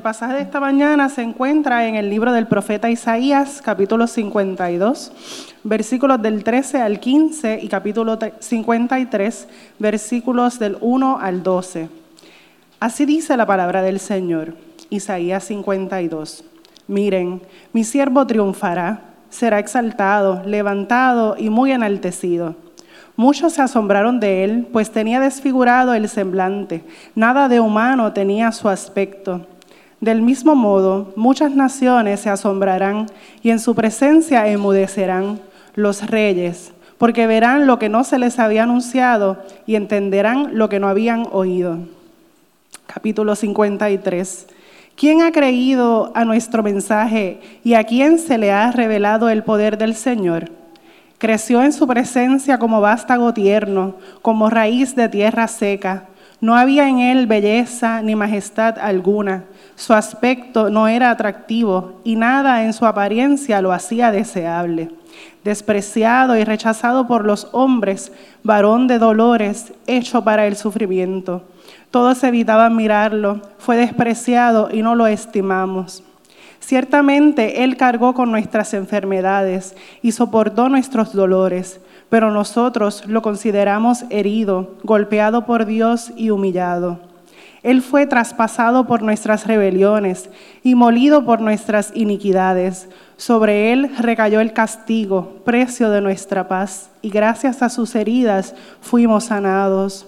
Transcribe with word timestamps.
El 0.00 0.04
pasaje 0.04 0.32
de 0.32 0.40
esta 0.40 0.60
mañana 0.60 1.10
se 1.10 1.20
encuentra 1.20 1.86
en 1.86 1.94
el 1.94 2.08
libro 2.08 2.32
del 2.32 2.46
profeta 2.46 2.88
Isaías, 2.88 3.60
capítulo 3.62 4.06
52, 4.06 5.12
versículos 5.62 6.22
del 6.22 6.42
13 6.42 6.80
al 6.80 7.00
15 7.00 7.58
y 7.60 7.68
capítulo 7.68 8.18
53, 8.38 9.48
versículos 9.78 10.58
del 10.58 10.78
1 10.80 11.18
al 11.20 11.42
12. 11.42 11.90
Así 12.80 13.04
dice 13.04 13.36
la 13.36 13.44
palabra 13.44 13.82
del 13.82 14.00
Señor, 14.00 14.54
Isaías 14.88 15.44
52. 15.44 16.44
Miren, 16.88 17.42
mi 17.74 17.84
siervo 17.84 18.26
triunfará, 18.26 19.02
será 19.28 19.58
exaltado, 19.58 20.42
levantado 20.46 21.36
y 21.36 21.50
muy 21.50 21.72
enaltecido. 21.72 22.56
Muchos 23.16 23.52
se 23.52 23.60
asombraron 23.60 24.18
de 24.18 24.44
él, 24.44 24.66
pues 24.72 24.92
tenía 24.92 25.20
desfigurado 25.20 25.92
el 25.92 26.08
semblante, 26.08 26.84
nada 27.14 27.50
de 27.50 27.60
humano 27.60 28.14
tenía 28.14 28.50
su 28.50 28.70
aspecto 28.70 29.46
del 30.00 30.22
mismo 30.22 30.54
modo, 30.54 31.12
muchas 31.14 31.54
naciones 31.54 32.20
se 32.20 32.30
asombrarán 32.30 33.06
y 33.42 33.50
en 33.50 33.58
su 33.58 33.74
presencia 33.74 34.48
emudecerán 34.48 35.40
los 35.74 36.06
reyes, 36.06 36.72
porque 36.96 37.26
verán 37.26 37.66
lo 37.66 37.78
que 37.78 37.90
no 37.90 38.02
se 38.02 38.18
les 38.18 38.38
había 38.38 38.62
anunciado 38.62 39.38
y 39.66 39.74
entenderán 39.74 40.56
lo 40.56 40.70
que 40.70 40.80
no 40.80 40.88
habían 40.88 41.26
oído. 41.32 41.78
Capítulo 42.86 43.36
53. 43.36 44.46
¿Quién 44.96 45.20
ha 45.20 45.32
creído 45.32 46.12
a 46.14 46.24
nuestro 46.24 46.62
mensaje 46.62 47.38
y 47.62 47.74
a 47.74 47.84
quién 47.84 48.18
se 48.18 48.38
le 48.38 48.52
ha 48.52 48.72
revelado 48.72 49.28
el 49.28 49.42
poder 49.42 49.76
del 49.76 49.94
Señor? 49.94 50.50
Creció 51.18 51.62
en 51.62 51.74
su 51.74 51.86
presencia 51.86 52.58
como 52.58 52.80
vástago 52.80 53.34
tierno, 53.34 53.96
como 54.22 54.48
raíz 54.48 54.96
de 54.96 55.10
tierra 55.10 55.46
seca. 55.46 56.04
No 56.40 56.56
había 56.56 56.88
en 56.88 57.00
él 57.00 57.26
belleza 57.26 58.00
ni 58.00 58.16
majestad 58.16 58.78
alguna 58.78 59.44
su 59.80 59.94
aspecto 59.94 60.68
no 60.68 60.88
era 60.88 61.10
atractivo 61.10 62.02
y 62.04 62.14
nada 62.14 62.64
en 62.64 62.74
su 62.74 62.84
apariencia 62.84 63.62
lo 63.62 63.72
hacía 63.72 64.10
deseable. 64.10 64.90
Despreciado 65.42 66.36
y 66.36 66.44
rechazado 66.44 67.06
por 67.06 67.24
los 67.24 67.48
hombres, 67.52 68.12
varón 68.44 68.88
de 68.88 68.98
dolores, 68.98 69.72
hecho 69.86 70.22
para 70.22 70.46
el 70.46 70.56
sufrimiento. 70.56 71.44
Todos 71.90 72.22
evitaban 72.24 72.76
mirarlo, 72.76 73.40
fue 73.56 73.78
despreciado 73.78 74.68
y 74.70 74.82
no 74.82 74.94
lo 74.94 75.06
estimamos. 75.06 76.02
Ciertamente 76.58 77.64
Él 77.64 77.78
cargó 77.78 78.12
con 78.12 78.30
nuestras 78.30 78.74
enfermedades 78.74 79.74
y 80.02 80.12
soportó 80.12 80.68
nuestros 80.68 81.14
dolores, 81.14 81.80
pero 82.10 82.30
nosotros 82.30 83.04
lo 83.06 83.22
consideramos 83.22 84.04
herido, 84.10 84.74
golpeado 84.82 85.46
por 85.46 85.64
Dios 85.64 86.12
y 86.16 86.28
humillado. 86.28 87.09
Él 87.62 87.82
fue 87.82 88.06
traspasado 88.06 88.86
por 88.86 89.02
nuestras 89.02 89.46
rebeliones 89.46 90.30
y 90.62 90.74
molido 90.74 91.24
por 91.24 91.40
nuestras 91.40 91.92
iniquidades. 91.94 92.88
Sobre 93.16 93.72
Él 93.72 93.90
recayó 93.98 94.40
el 94.40 94.52
castigo, 94.52 95.42
precio 95.44 95.90
de 95.90 96.00
nuestra 96.00 96.48
paz, 96.48 96.90
y 97.02 97.10
gracias 97.10 97.62
a 97.62 97.68
sus 97.68 97.94
heridas 97.94 98.54
fuimos 98.80 99.24
sanados. 99.24 100.06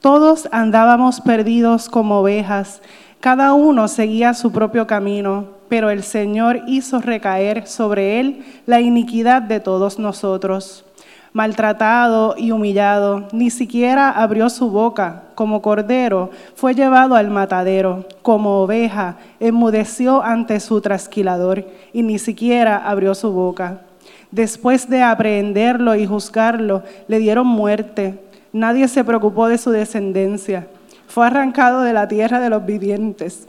Todos 0.00 0.48
andábamos 0.50 1.20
perdidos 1.20 1.90
como 1.90 2.20
ovejas, 2.20 2.80
cada 3.20 3.52
uno 3.52 3.86
seguía 3.86 4.32
su 4.32 4.50
propio 4.50 4.86
camino, 4.86 5.48
pero 5.68 5.90
el 5.90 6.02
Señor 6.02 6.62
hizo 6.66 7.00
recaer 7.02 7.66
sobre 7.66 8.18
Él 8.18 8.44
la 8.64 8.80
iniquidad 8.80 9.42
de 9.42 9.60
todos 9.60 9.98
nosotros 9.98 10.86
maltratado 11.32 12.34
y 12.36 12.50
humillado, 12.50 13.28
ni 13.32 13.50
siquiera 13.50 14.10
abrió 14.10 14.50
su 14.50 14.70
boca. 14.70 15.24
Como 15.34 15.62
cordero 15.62 16.30
fue 16.54 16.74
llevado 16.74 17.14
al 17.14 17.30
matadero, 17.30 18.04
como 18.22 18.60
oveja 18.60 19.16
enmudeció 19.38 20.22
ante 20.22 20.60
su 20.60 20.80
trasquilador 20.80 21.64
y 21.92 22.02
ni 22.02 22.18
siquiera 22.18 22.76
abrió 22.76 23.14
su 23.14 23.32
boca. 23.32 23.82
Después 24.30 24.88
de 24.88 25.02
aprehenderlo 25.02 25.94
y 25.94 26.06
juzgarlo, 26.06 26.82
le 27.08 27.18
dieron 27.18 27.46
muerte. 27.46 28.20
Nadie 28.52 28.86
se 28.88 29.04
preocupó 29.04 29.48
de 29.48 29.58
su 29.58 29.70
descendencia. 29.70 30.66
Fue 31.08 31.26
arrancado 31.26 31.82
de 31.82 31.92
la 31.92 32.06
tierra 32.06 32.40
de 32.40 32.50
los 32.50 32.64
vivientes 32.64 33.48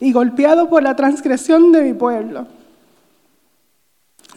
y 0.00 0.12
golpeado 0.12 0.68
por 0.68 0.82
la 0.82 0.94
transgresión 0.94 1.72
de 1.72 1.82
mi 1.82 1.94
pueblo 1.94 2.46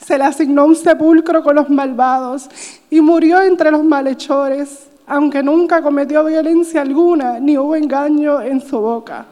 se 0.05 0.17
le 0.17 0.23
asignó 0.23 0.65
un 0.65 0.75
sepulcro 0.75 1.43
con 1.43 1.55
los 1.55 1.69
malvados 1.69 2.49
y 2.89 3.01
murió 3.01 3.41
entre 3.41 3.71
los 3.71 3.83
malhechores, 3.83 4.89
aunque 5.05 5.43
nunca 5.43 5.81
cometió 5.81 6.23
violencia 6.25 6.81
alguna 6.81 7.39
ni 7.39 7.57
hubo 7.57 7.75
engaño 7.75 8.41
en 8.41 8.61
su 8.61 8.79
boca. 8.79 9.25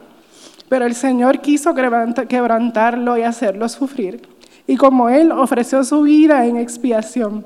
Pero 0.68 0.86
el 0.86 0.94
Señor 0.94 1.40
quiso 1.40 1.74
quebrantarlo 1.74 3.18
y 3.18 3.22
hacerlo 3.22 3.68
sufrir. 3.68 4.22
Y 4.66 4.76
como 4.76 5.08
Él 5.08 5.32
ofreció 5.32 5.82
su 5.82 6.02
vida 6.02 6.46
en 6.46 6.56
expiación, 6.56 7.44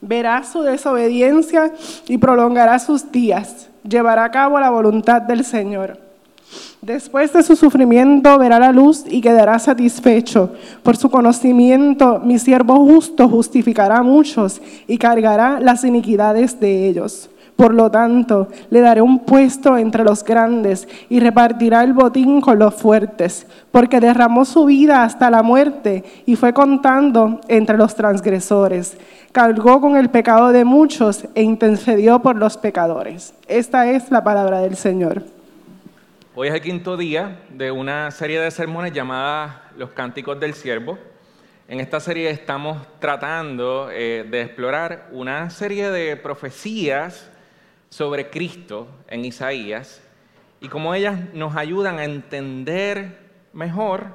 verá 0.00 0.42
su 0.42 0.62
desobediencia 0.62 1.72
y 2.08 2.18
prolongará 2.18 2.80
sus 2.80 3.12
días, 3.12 3.68
llevará 3.88 4.24
a 4.24 4.30
cabo 4.32 4.58
la 4.58 4.70
voluntad 4.70 5.22
del 5.22 5.44
Señor. 5.44 6.05
Después 6.82 7.32
de 7.32 7.42
su 7.42 7.56
sufrimiento 7.56 8.38
verá 8.38 8.58
la 8.58 8.70
luz 8.70 9.04
y 9.08 9.20
quedará 9.20 9.58
satisfecho. 9.58 10.52
Por 10.82 10.96
su 10.96 11.10
conocimiento, 11.10 12.20
mi 12.24 12.38
siervo 12.38 12.76
justo 12.76 13.28
justificará 13.28 13.98
a 13.98 14.02
muchos 14.02 14.60
y 14.86 14.98
cargará 14.98 15.58
las 15.58 15.84
iniquidades 15.84 16.60
de 16.60 16.88
ellos. 16.88 17.30
Por 17.56 17.72
lo 17.72 17.90
tanto, 17.90 18.48
le 18.68 18.82
daré 18.82 19.00
un 19.00 19.20
puesto 19.20 19.78
entre 19.78 20.04
los 20.04 20.22
grandes 20.22 20.86
y 21.08 21.20
repartirá 21.20 21.82
el 21.82 21.94
botín 21.94 22.42
con 22.42 22.58
los 22.58 22.74
fuertes, 22.74 23.46
porque 23.72 23.98
derramó 23.98 24.44
su 24.44 24.66
vida 24.66 25.02
hasta 25.02 25.30
la 25.30 25.42
muerte 25.42 26.04
y 26.26 26.36
fue 26.36 26.52
contando 26.52 27.40
entre 27.48 27.78
los 27.78 27.94
transgresores. 27.94 28.98
Cargó 29.32 29.80
con 29.80 29.96
el 29.96 30.10
pecado 30.10 30.52
de 30.52 30.66
muchos 30.66 31.24
e 31.34 31.42
intercedió 31.42 32.20
por 32.20 32.36
los 32.36 32.58
pecadores. 32.58 33.32
Esta 33.48 33.90
es 33.90 34.10
la 34.10 34.22
palabra 34.22 34.60
del 34.60 34.76
Señor. 34.76 35.35
Hoy 36.38 36.48
es 36.48 36.54
el 36.54 36.60
quinto 36.60 36.98
día 36.98 37.40
de 37.48 37.70
una 37.70 38.10
serie 38.10 38.38
de 38.38 38.50
sermones 38.50 38.92
llamada 38.92 39.70
Los 39.74 39.92
Cánticos 39.92 40.38
del 40.38 40.52
Siervo. 40.52 40.98
En 41.66 41.80
esta 41.80 41.98
serie 41.98 42.28
estamos 42.28 42.76
tratando 42.98 43.88
eh, 43.90 44.26
de 44.30 44.42
explorar 44.42 45.08
una 45.12 45.48
serie 45.48 45.90
de 45.90 46.14
profecías 46.18 47.30
sobre 47.88 48.28
Cristo 48.28 48.86
en 49.08 49.24
Isaías 49.24 50.02
y 50.60 50.68
cómo 50.68 50.94
ellas 50.94 51.18
nos 51.32 51.56
ayudan 51.56 51.98
a 51.98 52.04
entender 52.04 53.18
mejor 53.54 54.08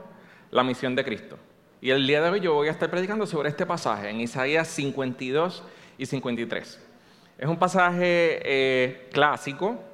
la 0.52 0.64
misión 0.64 0.96
de 0.96 1.04
Cristo. 1.04 1.40
Y 1.82 1.90
el 1.90 2.06
día 2.06 2.22
de 2.22 2.30
hoy 2.30 2.40
yo 2.40 2.54
voy 2.54 2.68
a 2.68 2.72
estar 2.72 2.92
predicando 2.92 3.26
sobre 3.26 3.50
este 3.50 3.66
pasaje 3.66 4.12
en 4.12 4.22
Isaías 4.22 4.68
52 4.68 5.64
y 5.98 6.06
53. 6.06 6.88
Es 7.40 7.48
un 7.48 7.58
pasaje 7.58 8.42
eh, 8.44 9.10
clásico, 9.12 9.91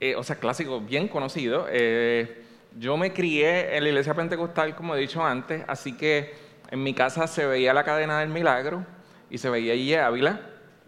eh, 0.00 0.14
o 0.14 0.22
sea, 0.22 0.36
clásico, 0.36 0.80
bien 0.80 1.08
conocido. 1.08 1.66
Eh, 1.70 2.44
yo 2.78 2.96
me 2.96 3.12
crié 3.12 3.76
en 3.76 3.82
la 3.82 3.88
iglesia 3.88 4.14
pentecostal, 4.14 4.74
como 4.74 4.94
he 4.94 5.00
dicho 5.00 5.24
antes, 5.24 5.64
así 5.66 5.96
que 5.96 6.34
en 6.70 6.82
mi 6.82 6.94
casa 6.94 7.26
se 7.26 7.46
veía 7.46 7.74
la 7.74 7.84
cadena 7.84 8.20
del 8.20 8.28
milagro 8.28 8.84
y 9.30 9.38
se 9.38 9.50
veía 9.50 9.74
Guille 9.74 10.00
Ávila. 10.00 10.40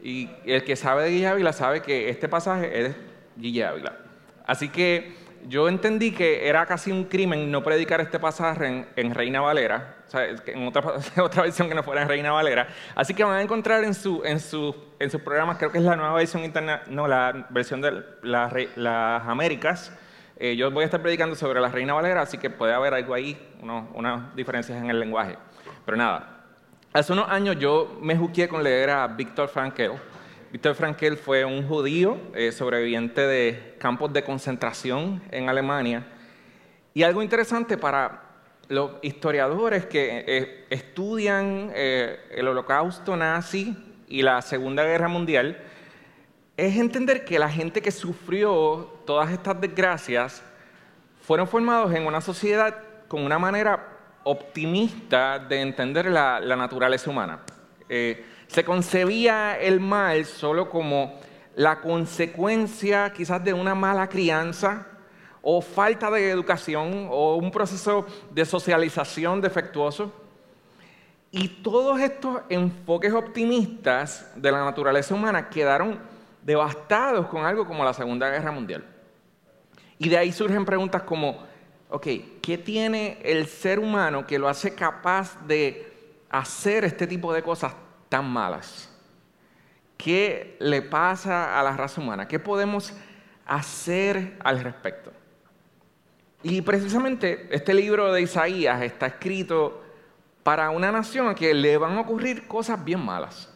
Y 0.03 0.31
el 0.47 0.65
que 0.65 0.77
sabe 0.77 1.05
de 1.05 1.11
Guille 1.11 1.27
Ávila 1.29 1.53
sabe 1.53 1.83
que 1.83 2.09
este 2.09 2.29
pasaje 2.29 2.87
es 2.87 2.97
Guille 3.37 3.65
Ávila. 3.65 3.99
Así 4.47 4.69
que 4.69 5.13
yo 5.49 5.69
entendí 5.69 6.13
que 6.13 6.49
era 6.49 6.67
casi 6.67 6.93
un 6.93 7.05
crimen 7.05 7.51
no 7.51 7.63
predicar 7.63 8.01
este 8.01 8.19
pasaje 8.19 8.87
en, 8.97 9.15
Reina 9.15 9.41
Valera, 9.41 10.00
o 10.11 10.13
sea, 10.13 10.27
en 10.27 10.67
otra, 10.67 10.83
otra, 11.23 11.43
versión 11.45 11.69
que 11.69 11.75
no 11.75 11.85
fuera 11.85 12.05
Reina 12.05 12.33
Valera. 12.33 12.67
Así 12.97 13.15
que 13.15 13.23
van 13.23 13.37
a 13.37 13.43
encontrar 13.43 13.85
en, 13.85 13.95
su, 13.95 14.23
en, 14.25 14.41
su, 14.41 14.75
en 14.99 15.09
sus 15.09 15.21
programas, 15.21 15.57
creo 15.57 15.71
que 15.71 15.79
es 15.79 15.85
la 15.85 15.95
nueva 15.95 16.15
versión 16.15 16.43
interna, 16.43 16.83
no, 16.89 17.07
la 17.07 17.47
versión 17.51 17.81
de 17.81 18.03
las 18.23 19.29
Américas. 19.29 19.97
Eh, 20.37 20.57
yo 20.57 20.69
voy 20.73 20.83
a 20.83 20.87
estar 20.87 21.01
predicando 21.01 21.37
sobre 21.37 21.61
la 21.61 21.69
Reina 21.69 21.95
Valera, 21.95 22.23
así 22.23 22.39
que 22.39 22.51
puede 22.51 22.75
haber 22.75 22.93
algo 22.93 23.15
ahí, 23.15 23.39
unas 23.95 24.35
diferencias 24.35 24.77
en 24.83 24.91
el 24.91 24.99
lenguaje. 24.99 25.39
Pero 25.85 25.97
nada, 25.97 26.41
hace 26.93 27.13
unos 27.13 27.29
años 27.29 27.57
yo 27.61 27.97
me 28.03 28.17
juqué 28.17 28.49
con 28.49 28.65
leer 28.65 28.91
a 28.91 29.07
Víctor 29.07 29.49
Frankl 29.49 29.93
Víctor 30.53 30.75
Frankl 30.75 31.15
fue 31.15 31.45
un 31.45 31.69
judío 31.69 32.19
eh, 32.35 32.51
sobreviviente 32.51 33.21
de 33.21 33.77
campos 33.79 34.13
de 34.13 34.25
concentración 34.25 35.23
en 35.31 35.49
Alemania. 35.49 36.05
Y 36.93 37.05
algo 37.05 37.23
interesante 37.23 37.79
para 37.79 38.30
los 38.71 38.93
historiadores 39.03 39.87
que 39.87 40.25
eh, 40.29 40.65
estudian 40.71 41.73
eh, 41.75 42.21
el 42.31 42.47
holocausto 42.47 43.17
nazi 43.17 43.77
y 44.07 44.23
la 44.23 44.41
Segunda 44.43 44.85
Guerra 44.85 45.09
Mundial 45.09 45.61
es 46.57 46.77
entender 46.77 47.25
que 47.25 47.41
la 47.41 47.51
gente 47.51 47.83
que 47.83 47.91
sufrió 47.91 49.03
todas 49.07 49.33
estas 49.33 49.61
desgracias 49.61 50.41
fueron 51.21 51.49
formados 51.49 51.93
en 51.93 52.07
una 52.07 52.21
sociedad 52.21 52.77
con 53.09 53.25
una 53.25 53.41
manera 53.41 53.89
optimista 54.23 55.41
de 55.41 55.63
entender 55.63 56.07
la, 56.07 56.39
naturaleza 56.41 57.11
humana. 57.11 57.41
Se 57.89 58.65
concebía 58.65 59.59
el 59.59 59.81
mal 59.81 60.25
solo 60.27 60.71
como 60.71 61.19
la 61.57 61.81
consecuencia 61.81 63.13
quizás 63.13 63.43
de 63.43 63.53
una 63.53 63.75
mala 63.75 64.09
crianza 64.09 64.87
o 65.43 65.61
falta 65.61 66.11
de 66.11 66.31
educación 66.31 67.09
o 67.11 67.37
un 67.37 67.51
proceso 67.51 68.07
de 68.31 68.45
socialización 68.45 69.41
defectuoso. 69.41 70.13
Y 71.31 71.49
todos 71.49 72.01
estos 72.01 72.43
enfoques 72.49 73.13
optimistas 73.13 74.31
de 74.35 74.51
la 74.51 74.65
naturaleza 74.65 75.15
humana 75.15 75.49
quedaron 75.49 75.99
devastados 76.43 77.27
con 77.27 77.45
algo 77.45 77.67
como 77.67 77.85
la 77.85 77.95
Segunda 77.95 78.29
Guerra 78.29 78.51
Mundial. 78.51 78.85
Y 79.99 80.09
de 80.09 80.19
ahí 80.19 80.33
surgen 80.33 80.65
preguntas 80.65 81.03
como, 81.03 81.45
ok, 81.89 82.07
¿qué 82.43 82.59
tiene 82.59 83.19
el 83.23 83.47
ser 83.47 83.79
humano 83.79 84.27
que 84.27 84.39
lo 84.39 84.49
hace 84.49 84.75
capaz 84.75 85.47
de 85.47 85.87
hacer 86.31 86.85
este 86.85 87.07
tipo 87.07 87.33
de 87.33 87.43
cosas 87.43 87.75
tan 88.09 88.29
malas? 88.29 88.89
¿Qué 89.97 90.57
le 90.59 90.81
pasa 90.81 91.61
a 91.61 91.63
la 91.63 91.77
raza 91.77 92.01
humana? 92.01 92.27
¿Qué 92.27 92.39
podemos 92.39 92.95
hacer 93.47 94.39
al 94.43 94.61
respecto? 94.61 95.10
Y 96.43 96.63
precisamente 96.63 97.49
este 97.51 97.75
libro 97.75 98.13
de 98.13 98.23
Isaías 98.23 98.81
está 98.83 99.07
escrito 99.07 99.83
para 100.43 100.71
una 100.71 100.91
nación 100.91 101.35
que 101.35 101.53
le 101.53 101.77
van 101.77 101.99
a 101.99 102.01
ocurrir 102.01 102.49
cosas 102.49 102.83
bien 102.83 103.05
malas. 103.05 103.53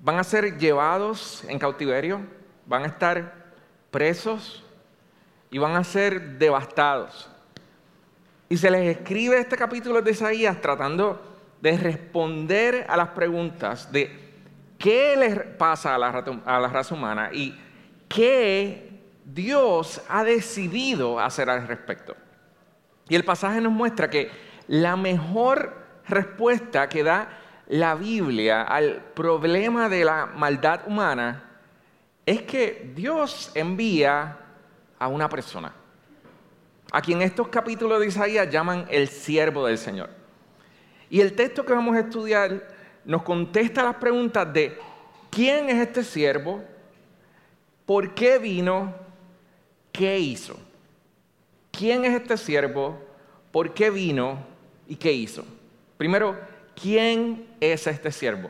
Van 0.00 0.18
a 0.18 0.24
ser 0.24 0.58
llevados 0.58 1.44
en 1.48 1.58
cautiverio, 1.58 2.20
van 2.66 2.84
a 2.84 2.88
estar 2.88 3.52
presos 3.90 4.64
y 5.50 5.58
van 5.58 5.76
a 5.76 5.84
ser 5.84 6.38
devastados. 6.38 7.30
Y 8.50 8.56
se 8.58 8.70
les 8.70 8.98
escribe 8.98 9.38
este 9.38 9.56
capítulo 9.56 10.02
de 10.02 10.10
Isaías 10.10 10.60
tratando 10.60 11.20
de 11.60 11.76
responder 11.76 12.86
a 12.88 12.96
las 12.96 13.08
preguntas 13.08 13.90
de 13.90 14.28
qué 14.78 15.16
les 15.16 15.38
pasa 15.56 15.94
a 15.94 15.98
la, 15.98 16.08
a 16.44 16.68
raza 16.68 16.94
humana 16.94 17.30
y 17.32 17.58
qué 18.08 18.87
Dios 19.34 20.00
ha 20.08 20.24
decidido 20.24 21.20
hacer 21.20 21.50
al 21.50 21.68
respecto. 21.68 22.16
Y 23.08 23.14
el 23.14 23.24
pasaje 23.24 23.60
nos 23.60 23.72
muestra 23.72 24.08
que 24.08 24.30
la 24.68 24.96
mejor 24.96 25.76
respuesta 26.08 26.88
que 26.88 27.02
da 27.02 27.28
la 27.68 27.94
Biblia 27.94 28.62
al 28.62 29.02
problema 29.14 29.90
de 29.90 30.04
la 30.04 30.26
maldad 30.26 30.80
humana 30.86 31.44
es 32.24 32.42
que 32.42 32.90
Dios 32.94 33.50
envía 33.54 34.38
a 34.98 35.08
una 35.08 35.28
persona, 35.28 35.72
a 36.90 37.02
quien 37.02 37.20
estos 37.20 37.48
capítulos 37.48 38.00
de 38.00 38.06
Isaías 38.06 38.50
llaman 38.50 38.86
el 38.90 39.08
siervo 39.08 39.66
del 39.66 39.76
Señor. 39.76 40.08
Y 41.10 41.20
el 41.20 41.34
texto 41.34 41.64
que 41.64 41.74
vamos 41.74 41.96
a 41.96 42.00
estudiar 42.00 42.68
nos 43.04 43.22
contesta 43.22 43.82
las 43.82 43.96
preguntas 43.96 44.50
de 44.52 44.78
quién 45.30 45.68
es 45.68 45.76
este 45.86 46.02
siervo, 46.02 46.62
por 47.84 48.14
qué 48.14 48.38
vino, 48.38 49.07
qué 49.98 50.16
hizo. 50.16 50.56
¿Quién 51.72 52.04
es 52.04 52.14
este 52.14 52.36
siervo? 52.36 52.96
¿Por 53.50 53.74
qué 53.74 53.90
vino 53.90 54.38
y 54.86 54.94
qué 54.94 55.12
hizo? 55.12 55.44
Primero, 55.96 56.38
¿quién 56.80 57.48
es 57.60 57.84
este 57.88 58.12
siervo? 58.12 58.48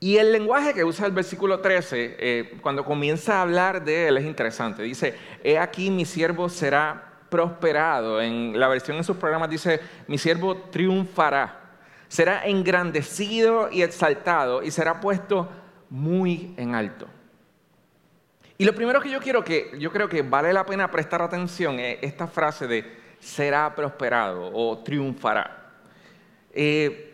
Y 0.00 0.18
el 0.18 0.32
lenguaje 0.32 0.74
que 0.74 0.84
usa 0.84 1.06
el 1.06 1.12
versículo 1.12 1.60
13, 1.60 2.16
eh, 2.18 2.58
cuando 2.60 2.84
comienza 2.84 3.38
a 3.38 3.42
hablar 3.42 3.82
de 3.82 4.08
él, 4.08 4.18
es 4.18 4.26
interesante. 4.26 4.82
Dice, 4.82 5.14
he 5.42 5.58
aquí 5.58 5.90
mi 5.90 6.04
siervo 6.04 6.50
será 6.50 7.12
prosperado. 7.30 8.20
En 8.20 8.60
la 8.60 8.68
versión 8.68 8.98
en 8.98 9.04
sus 9.04 9.16
programas 9.16 9.48
dice, 9.48 9.80
mi 10.08 10.18
siervo 10.18 10.56
triunfará. 10.70 11.78
Será 12.08 12.44
engrandecido 12.44 13.70
y 13.72 13.80
exaltado 13.80 14.62
y 14.62 14.70
será 14.70 15.00
puesto 15.00 15.48
muy 15.88 16.52
en 16.58 16.74
alto. 16.74 17.08
Y 18.56 18.64
lo 18.64 18.74
primero 18.74 19.00
que 19.00 19.10
yo 19.10 19.20
quiero 19.20 19.42
que, 19.42 19.72
yo 19.78 19.90
creo 19.90 20.08
que 20.08 20.22
vale 20.22 20.52
la 20.52 20.64
pena 20.64 20.90
prestar 20.90 21.20
atención 21.20 21.80
es 21.80 21.98
esta 22.02 22.26
frase 22.26 22.66
de 22.66 22.84
será 23.18 23.74
prosperado 23.74 24.50
o 24.52 24.78
triunfará. 24.78 25.72
Eh, 26.52 27.12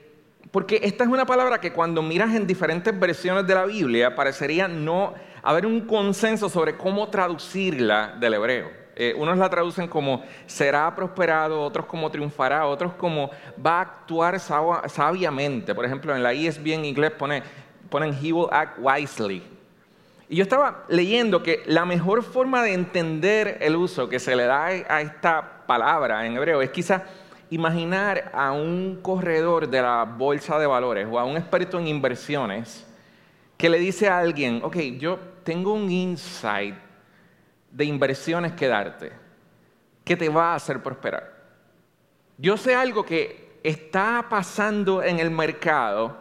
porque 0.51 0.81
esta 0.83 1.05
es 1.05 1.11
una 1.11 1.25
palabra 1.25 1.61
que 1.61 1.73
cuando 1.73 2.03
miras 2.03 2.35
en 2.35 2.47
diferentes 2.47 2.99
versiones 2.99 3.47
de 3.47 3.55
la 3.55 3.65
Biblia 3.65 4.15
parecería 4.15 4.69
no 4.69 5.15
haber 5.43 5.65
un 5.65 5.83
consenso 5.83 6.49
sobre 6.49 6.77
cómo 6.77 7.09
traducirla 7.09 8.17
del 8.19 8.35
hebreo. 8.35 8.81
Eh, 8.97 9.15
unos 9.17 9.39
la 9.39 9.49
traducen 9.49 9.89
como 9.89 10.23
será 10.47 10.95
prosperado, 10.95 11.63
otros 11.63 11.87
como 11.87 12.11
triunfará, 12.11 12.67
otros 12.67 12.93
como 12.95 13.31
va 13.65 13.79
a 13.79 13.81
actuar 13.81 14.39
sabiamente. 14.39 15.75
Por 15.75 15.87
ejemplo, 15.87 16.15
en 16.15 16.23
la 16.23 16.35
ESV 16.35 16.67
en 16.73 16.85
inglés 16.85 17.13
pone, 17.13 17.43
ponen 17.89 18.13
he 18.21 18.31
will 18.31 18.49
act 18.51 18.77
wisely. 18.79 19.60
Y 20.31 20.37
yo 20.37 20.45
estaba 20.45 20.85
leyendo 20.89 21.43
que 21.43 21.65
la 21.67 21.85
mejor 21.85 22.23
forma 22.23 22.63
de 22.63 22.73
entender 22.73 23.59
el 23.61 23.75
uso 23.75 24.09
que 24.09 24.21
se 24.21 24.37
le 24.37 24.45
da 24.45 24.67
a 24.67 25.01
esta 25.01 25.67
palabra 25.67 26.25
en 26.25 26.37
hebreo 26.37 26.63
es 26.63 26.71
quizás 26.71 27.03
imaginar 27.51 28.31
a 28.33 28.53
un 28.53 29.01
corredor 29.03 29.69
de 29.69 29.83
la 29.83 30.05
bolsa 30.05 30.57
de 30.61 30.69
valores 30.69 31.09
o 31.11 31.19
a 31.19 31.25
un 31.25 31.37
experto 31.37 31.81
en 31.81 31.89
inversiones 31.89 32.87
que 33.57 33.69
le 33.69 33.81
dice 33.81 34.09
a 34.09 34.21
alguien, 34.21 34.61
ok, 34.63 34.77
yo 35.01 35.19
tengo 35.43 35.73
un 35.73 35.91
insight 35.91 36.77
de 37.73 37.85
inversiones 37.87 38.53
que 38.53 38.69
darte, 38.69 39.11
que 40.05 40.17
te 40.17 40.29
va 40.29 40.53
a 40.53 40.55
hacer 40.55 40.81
prosperar. 40.81 41.29
Yo 42.39 42.57
sé 42.57 42.77
algo 42.77 43.05
que 43.05 43.59
está 43.65 44.25
pasando 44.31 45.03
en 45.03 45.19
el 45.19 45.33
mercado 45.33 46.19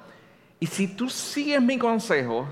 y 0.60 0.66
si 0.66 0.88
tú 0.88 1.12
sigues 1.12 1.62
mi 1.62 1.78
consejo 1.78 2.48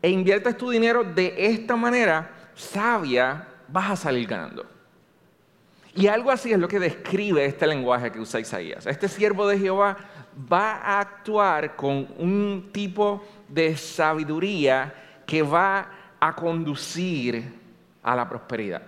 e 0.00 0.10
inviertes 0.10 0.56
tu 0.56 0.70
dinero 0.70 1.04
de 1.04 1.34
esta 1.36 1.76
manera 1.76 2.30
sabia, 2.54 3.46
vas 3.68 3.90
a 3.90 3.96
salir 3.96 4.26
ganando. 4.26 4.66
Y 5.94 6.06
algo 6.06 6.30
así 6.30 6.52
es 6.52 6.58
lo 6.58 6.68
que 6.68 6.78
describe 6.78 7.44
este 7.44 7.66
lenguaje 7.66 8.12
que 8.12 8.20
usa 8.20 8.40
Isaías. 8.40 8.86
Este 8.86 9.08
siervo 9.08 9.48
de 9.48 9.58
Jehová 9.58 9.96
va 10.52 10.76
a 10.76 11.00
actuar 11.00 11.74
con 11.74 12.08
un 12.18 12.70
tipo 12.72 13.24
de 13.48 13.76
sabiduría 13.76 15.22
que 15.26 15.42
va 15.42 15.90
a 16.20 16.34
conducir 16.34 17.52
a 18.02 18.14
la 18.14 18.28
prosperidad. 18.28 18.82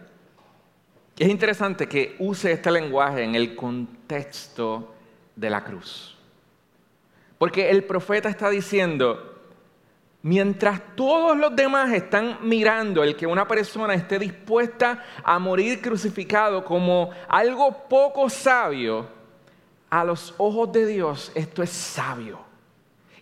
es 1.19 1.29
interesante 1.29 1.87
que 1.87 2.17
use 2.19 2.53
este 2.53 2.71
lenguaje 2.71 3.23
en 3.23 3.35
el 3.35 3.55
contexto 3.55 4.95
de 5.37 5.51
la 5.51 5.63
cruz. 5.63 6.17
Porque 7.37 7.71
el 7.71 7.85
profeta 7.85 8.29
está 8.29 8.49
diciendo, 8.49 9.30
mientras 10.23 10.81
todos 10.95 11.37
los 11.37 11.55
demás 11.57 11.93
están 11.93 12.39
mirando 12.43 13.03
el 13.03 13.17
que 13.17 13.27
una 13.27 13.49
persona 13.49 13.95
esté 13.95 14.19
dispuesta 14.19 15.05
a 15.23 15.39
morir 15.39 15.81
crucificado 15.81 16.65
como 16.65 17.11
algo 17.29 17.89
poco 17.89 18.29
sabio, 18.29 19.21
a 19.91 20.05
los 20.05 20.35
ojos 20.39 20.73
de 20.73 20.87
Dios 20.87 21.33
esto 21.35 21.63
es 21.63 21.71
sabio 21.71 22.39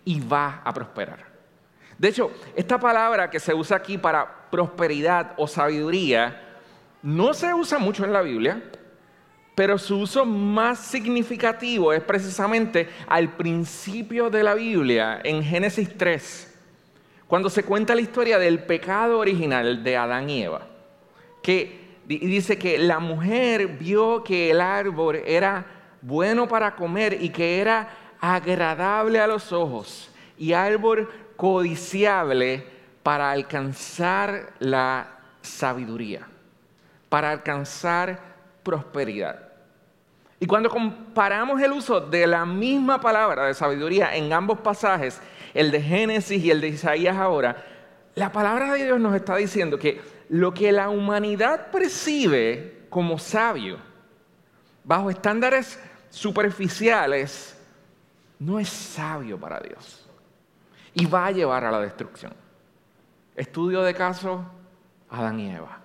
y 0.05 0.19
va 0.19 0.61
a 0.63 0.73
prosperar. 0.73 1.27
De 1.97 2.07
hecho, 2.07 2.31
esta 2.55 2.79
palabra 2.79 3.29
que 3.29 3.39
se 3.39 3.53
usa 3.53 3.77
aquí 3.77 3.97
para 3.97 4.49
prosperidad 4.49 5.33
o 5.35 5.47
sabiduría 5.47 6.41
no 7.01 7.33
se 7.33 7.53
usa 7.53 7.79
mucho 7.79 8.05
en 8.05 8.13
la 8.13 8.21
Biblia, 8.21 8.63
pero 9.55 9.77
su 9.77 9.99
uso 9.99 10.25
más 10.25 10.79
significativo 10.79 11.91
es 11.91 12.01
precisamente 12.01 12.87
al 13.07 13.35
principio 13.35 14.29
de 14.29 14.43
la 14.43 14.53
Biblia, 14.53 15.19
en 15.23 15.43
Génesis 15.43 15.97
3, 15.97 16.48
cuando 17.29 17.51
se 17.51 17.61
cuenta 17.61 17.93
la 17.93 18.01
historia 18.01 18.39
del 18.39 18.63
pecado 18.63 19.19
original 19.19 19.83
de 19.83 19.95
Adán 19.95 20.31
y 20.31 20.41
Eva, 20.41 20.61
que 21.43 21.99
dice 22.07 22.57
que 22.57 22.79
la 22.79 22.97
mujer 22.97 23.67
vio 23.67 24.23
que 24.23 24.49
el 24.49 24.59
árbol 24.59 25.21
era 25.27 25.63
bueno 26.01 26.47
para 26.47 26.75
comer 26.75 27.21
y 27.21 27.29
que 27.29 27.61
era 27.61 27.87
agradable 28.19 29.19
a 29.19 29.27
los 29.27 29.53
ojos 29.53 30.09
y 30.39 30.53
árbol 30.53 31.07
codiciable 31.35 32.65
para 33.03 33.29
alcanzar 33.29 34.53
la 34.57 35.19
sabiduría, 35.43 36.27
para 37.09 37.29
alcanzar 37.29 38.19
prosperidad. 38.63 39.49
Y 40.39 40.47
cuando 40.47 40.67
comparamos 40.67 41.61
el 41.61 41.73
uso 41.73 42.01
de 42.01 42.25
la 42.25 42.43
misma 42.43 42.99
palabra 42.99 43.45
de 43.45 43.53
sabiduría 43.53 44.15
en 44.15 44.33
ambos 44.33 44.59
pasajes, 44.61 45.21
el 45.53 45.71
de 45.71 45.81
Génesis 45.81 46.43
y 46.43 46.51
el 46.51 46.61
de 46.61 46.69
Isaías 46.69 47.17
ahora, 47.17 47.65
la 48.15 48.31
palabra 48.31 48.73
de 48.73 48.85
Dios 48.85 48.99
nos 48.99 49.15
está 49.15 49.35
diciendo 49.35 49.77
que 49.77 50.01
lo 50.29 50.53
que 50.53 50.71
la 50.71 50.89
humanidad 50.89 51.71
percibe 51.71 52.85
como 52.89 53.17
sabio, 53.17 53.77
bajo 54.83 55.09
estándares 55.09 55.79
superficiales, 56.09 57.57
no 58.39 58.59
es 58.59 58.69
sabio 58.69 59.39
para 59.39 59.59
Dios. 59.59 60.07
Y 60.93 61.05
va 61.05 61.27
a 61.27 61.31
llevar 61.31 61.63
a 61.65 61.71
la 61.71 61.79
destrucción. 61.79 62.33
Estudio 63.35 63.83
de 63.83 63.93
caso, 63.93 64.43
Adán 65.09 65.39
y 65.39 65.51
Eva. 65.51 65.79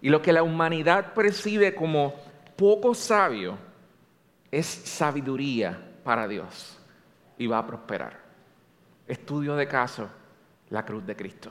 Y 0.00 0.08
lo 0.08 0.22
que 0.22 0.32
la 0.32 0.42
humanidad 0.42 1.14
percibe 1.14 1.74
como 1.74 2.14
poco 2.56 2.94
sabio 2.94 3.58
es 4.50 4.66
sabiduría 4.66 5.78
para 6.02 6.26
Dios 6.26 6.78
y 7.38 7.46
va 7.46 7.58
a 7.58 7.66
prosperar. 7.66 8.25
Estudio 9.08 9.54
de 9.56 9.68
caso, 9.68 10.08
la 10.70 10.84
cruz 10.84 11.06
de 11.06 11.16
Cristo. 11.16 11.50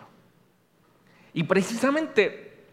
Y 1.34 1.44
precisamente 1.44 2.66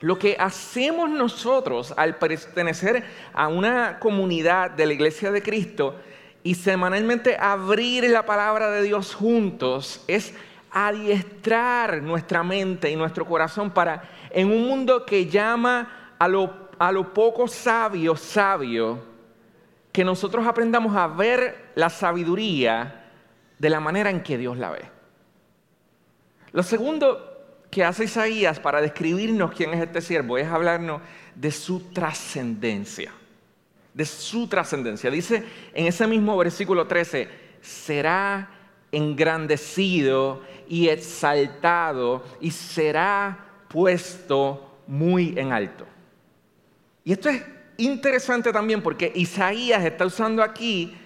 lo 0.00 0.18
que 0.18 0.36
hacemos 0.38 1.10
nosotros 1.10 1.92
al 1.96 2.16
pertenecer 2.16 3.04
a 3.34 3.48
una 3.48 3.98
comunidad 3.98 4.70
de 4.70 4.86
la 4.86 4.94
iglesia 4.94 5.30
de 5.30 5.42
Cristo 5.42 5.96
y 6.42 6.54
semanalmente 6.54 7.36
abrir 7.38 8.08
la 8.08 8.24
palabra 8.24 8.70
de 8.70 8.82
Dios 8.82 9.14
juntos 9.14 10.02
es 10.08 10.32
adiestrar 10.70 12.02
nuestra 12.02 12.42
mente 12.42 12.90
y 12.90 12.96
nuestro 12.96 13.26
corazón 13.26 13.70
para 13.70 14.02
en 14.30 14.50
un 14.50 14.66
mundo 14.66 15.04
que 15.04 15.26
llama 15.26 16.14
a 16.18 16.28
lo, 16.28 16.70
a 16.78 16.92
lo 16.92 17.12
poco 17.12 17.46
sabio, 17.46 18.16
sabio, 18.16 19.02
que 19.92 20.04
nosotros 20.04 20.46
aprendamos 20.46 20.96
a 20.96 21.08
ver 21.08 21.72
la 21.74 21.90
sabiduría 21.90 22.99
de 23.60 23.70
la 23.70 23.78
manera 23.78 24.10
en 24.10 24.22
que 24.22 24.38
Dios 24.38 24.56
la 24.56 24.70
ve. 24.70 24.80
Lo 26.52 26.62
segundo 26.62 27.66
que 27.70 27.84
hace 27.84 28.04
Isaías 28.04 28.58
para 28.58 28.80
describirnos 28.80 29.52
quién 29.52 29.74
es 29.74 29.82
este 29.82 30.00
siervo 30.00 30.38
es 30.38 30.48
hablarnos 30.48 31.02
de 31.34 31.52
su 31.52 31.92
trascendencia. 31.92 33.12
De 33.92 34.06
su 34.06 34.48
trascendencia. 34.48 35.10
Dice 35.10 35.44
en 35.74 35.86
ese 35.86 36.06
mismo 36.06 36.36
versículo 36.38 36.86
13, 36.86 37.28
será 37.60 38.48
engrandecido 38.90 40.42
y 40.66 40.88
exaltado 40.88 42.24
y 42.40 42.50
será 42.52 43.46
puesto 43.68 44.78
muy 44.86 45.34
en 45.36 45.52
alto. 45.52 45.86
Y 47.04 47.12
esto 47.12 47.28
es 47.28 47.44
interesante 47.76 48.52
también 48.52 48.82
porque 48.82 49.12
Isaías 49.14 49.84
está 49.84 50.06
usando 50.06 50.42
aquí 50.42 50.96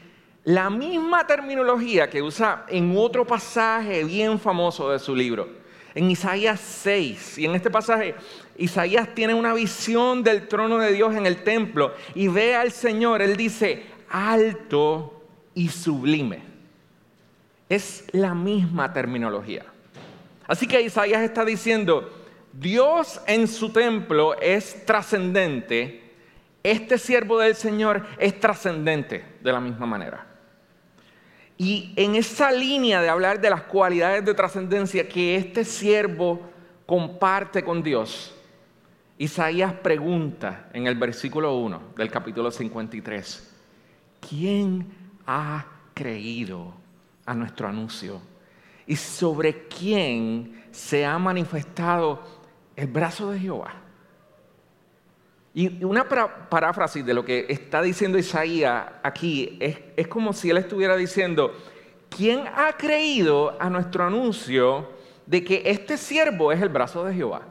la 0.45 0.69
misma 0.69 1.27
terminología 1.27 2.11
que 2.11 2.21
usa 2.21 2.67
en 2.69 2.95
otro 2.97 3.27
pasaje 3.27 4.05
bien 4.05 4.39
famoso 4.39 4.91
de 4.91 4.99
su 4.99 5.17
libro, 5.17 5.49
en 5.95 6.11
Isaías 6.11 6.61
6. 6.61 7.39
Y 7.39 7.47
en 7.47 7.55
este 7.55 7.71
pasaje, 7.71 8.15
Isaías 8.59 9.15
tiene 9.15 9.33
una 9.33 9.55
visión 9.55 10.23
del 10.23 10.47
trono 10.47 10.79
de 10.79 10.93
Dios 10.93 11.15
en 11.15 11.27
el 11.27 11.43
templo 11.43 11.95
y 12.15 12.29
ve 12.29 12.55
al 12.55 12.73
Señor, 12.73 13.23
él 13.23 13.37
dice, 13.37 13.87
alto 14.11 15.23
y 15.55 15.69
sublime. 15.69 16.43
Es 17.69 18.05
la 18.13 18.35
misma 18.35 18.93
terminología. 18.93 19.65
Así 20.47 20.67
que 20.67 20.83
Isaías 20.83 21.23
está 21.23 21.43
diciendo, 21.47 22.13
Dios 22.53 23.21
en 23.27 23.49
su 23.49 23.71
templo 23.71 24.39
es 24.41 24.85
trascendente, 24.85 26.03
este 26.63 26.99
siervo 26.99 27.39
del 27.39 27.55
Señor 27.55 28.07
es 28.19 28.39
trascendente 28.39 29.25
de 29.41 29.53
la 29.53 29.61
misma 29.61 29.87
manera. 29.87 30.34
Y 31.57 31.93
en 31.97 32.17
esa 32.17 32.51
línea 32.51 33.01
de 33.01 33.09
hablar 33.09 33.41
de 33.41 33.51
las 33.51 33.63
cualidades 33.63 34.25
de 34.25 34.35
trascendencia 34.35 35.09
que 35.09 35.37
este 35.37 35.65
siervo 35.65 36.41
comparte 36.87 37.63
con 37.63 37.83
Dios, 37.83 38.35
Isaías 39.17 39.73
pregunta 39.73 40.69
en 40.73 40.89
el 40.89 40.97
versículo 40.97 41.57
1 41.57 41.81
del 41.97 42.11
capítulo 42.11 42.51
53, 42.51 43.55
¿quién 44.29 44.89
ha 45.27 45.67
creído 45.95 46.75
a 47.25 47.35
nuestro 47.35 47.69
anuncio? 47.69 48.21
¿Y 48.87 48.97
sobre 48.97 49.69
quién 49.69 50.65
se 50.73 51.07
ha 51.07 51.17
manifestado 51.19 52.23
el 52.75 52.89
brazo 52.89 53.31
de 53.31 53.39
Jehová? 53.39 53.84
Y 55.57 55.85
una 55.85 56.09
paráfrasis 56.09 57.07
de 57.07 57.15
lo 57.15 57.25
que 57.25 57.47
está 57.49 57.81
diciendo 57.81 58.19
Isaías 58.19 58.87
aquí 59.05 59.57
es, 59.61 59.79
es, 59.97 60.09
como 60.09 60.33
si 60.33 60.51
él 60.51 60.57
estuviera 60.57 60.97
diciendo, 60.97 61.55
¿quién 62.11 62.45
ha 62.53 62.73
creído 62.77 63.57
a 63.61 63.71
nuestro 63.71 64.05
anuncio 64.05 64.91
de 65.27 65.45
que 65.45 65.63
este 65.65 65.97
siervo 65.97 66.51
es 66.51 66.61
el 66.61 66.71
brazo 66.71 67.05
de 67.05 67.15
Jehová? 67.15 67.43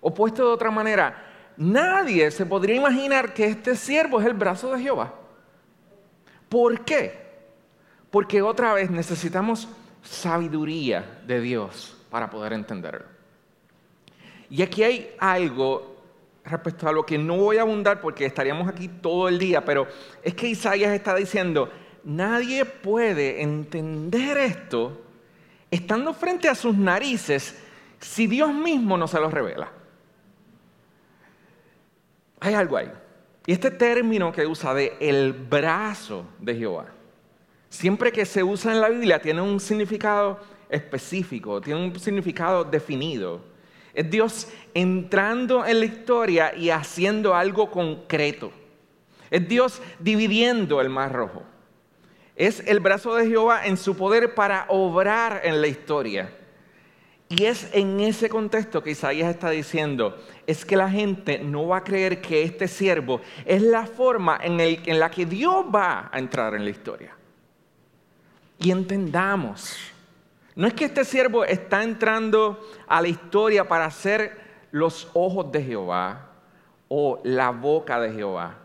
O 0.00 0.14
puesto 0.14 0.46
de 0.46 0.54
otra 0.54 0.70
manera, 0.70 1.26
nadie 1.56 2.30
se 2.30 2.46
podría 2.46 2.76
imaginar 2.76 3.34
que 3.34 3.46
este 3.46 3.74
siervo 3.74 4.20
es 4.20 4.26
el 4.26 4.34
brazo 4.34 4.72
de 4.72 4.82
Jehová. 4.82 5.12
¿Por 6.48 6.84
qué? 6.84 7.26
Porque 8.08 8.40
otra 8.40 8.72
vez 8.72 8.88
necesitamos 8.88 9.68
sabiduría 10.00 11.18
de 11.26 11.40
Dios 11.40 11.96
para 12.08 12.30
poder 12.30 12.52
entenderlo. 12.52 13.06
Y 14.48 14.62
aquí 14.62 14.84
hay 14.84 15.10
algo 15.18 15.95
respecto 16.46 16.88
a 16.88 16.92
lo 16.92 17.04
que 17.04 17.18
no 17.18 17.36
voy 17.36 17.58
a 17.58 17.62
abundar 17.62 18.00
porque 18.00 18.24
estaríamos 18.24 18.68
aquí 18.68 18.88
todo 18.88 19.28
el 19.28 19.38
día, 19.38 19.64
pero 19.64 19.86
es 20.22 20.34
que 20.34 20.46
Isaías 20.46 20.92
está 20.92 21.14
diciendo, 21.14 21.70
nadie 22.04 22.64
puede 22.64 23.42
entender 23.42 24.38
esto 24.38 25.02
estando 25.70 26.14
frente 26.14 26.48
a 26.48 26.54
sus 26.54 26.76
narices 26.76 27.60
si 27.98 28.26
Dios 28.26 28.54
mismo 28.54 28.96
no 28.96 29.08
se 29.08 29.20
los 29.20 29.32
revela. 29.32 29.72
Hay 32.40 32.54
algo 32.54 32.76
ahí. 32.76 32.92
Y 33.46 33.52
este 33.52 33.70
término 33.70 34.32
que 34.32 34.46
usa 34.46 34.74
de 34.74 34.96
el 35.00 35.32
brazo 35.32 36.26
de 36.38 36.54
Jehová, 36.54 36.86
siempre 37.68 38.12
que 38.12 38.24
se 38.24 38.42
usa 38.42 38.72
en 38.72 38.80
la 38.80 38.88
Biblia 38.88 39.20
tiene 39.20 39.40
un 39.40 39.58
significado 39.58 40.40
específico, 40.68 41.60
tiene 41.60 41.84
un 41.84 41.98
significado 41.98 42.64
definido. 42.64 43.55
Es 43.96 44.10
Dios 44.10 44.46
entrando 44.74 45.64
en 45.64 45.80
la 45.80 45.86
historia 45.86 46.54
y 46.54 46.68
haciendo 46.68 47.34
algo 47.34 47.70
concreto. 47.70 48.52
Es 49.30 49.48
Dios 49.48 49.80
dividiendo 49.98 50.82
el 50.82 50.90
mar 50.90 51.14
rojo. 51.14 51.42
Es 52.36 52.62
el 52.66 52.78
brazo 52.80 53.14
de 53.14 53.26
Jehová 53.26 53.64
en 53.64 53.78
su 53.78 53.96
poder 53.96 54.34
para 54.34 54.66
obrar 54.68 55.40
en 55.44 55.62
la 55.62 55.66
historia. 55.66 56.30
Y 57.30 57.46
es 57.46 57.70
en 57.72 57.98
ese 58.00 58.28
contexto 58.28 58.82
que 58.82 58.90
Isaías 58.90 59.30
está 59.30 59.48
diciendo, 59.48 60.22
es 60.46 60.66
que 60.66 60.76
la 60.76 60.90
gente 60.90 61.38
no 61.38 61.66
va 61.68 61.78
a 61.78 61.84
creer 61.84 62.20
que 62.20 62.42
este 62.42 62.68
siervo 62.68 63.22
es 63.46 63.62
la 63.62 63.86
forma 63.86 64.38
en, 64.42 64.60
en 64.60 65.00
la 65.00 65.10
que 65.10 65.24
Dios 65.24 65.64
va 65.74 66.10
a 66.12 66.18
entrar 66.18 66.54
en 66.54 66.64
la 66.64 66.70
historia. 66.70 67.16
Y 68.58 68.70
entendamos 68.70 69.74
no 70.56 70.66
es 70.66 70.72
que 70.72 70.86
este 70.86 71.04
siervo 71.04 71.44
está 71.44 71.82
entrando 71.82 72.58
a 72.88 73.02
la 73.02 73.08
historia 73.08 73.68
para 73.68 73.90
ser 73.90 74.40
los 74.70 75.10
ojos 75.12 75.52
de 75.52 75.62
Jehová 75.62 76.30
o 76.88 77.20
la 77.24 77.50
boca 77.50 78.00
de 78.00 78.12
Jehová, 78.12 78.56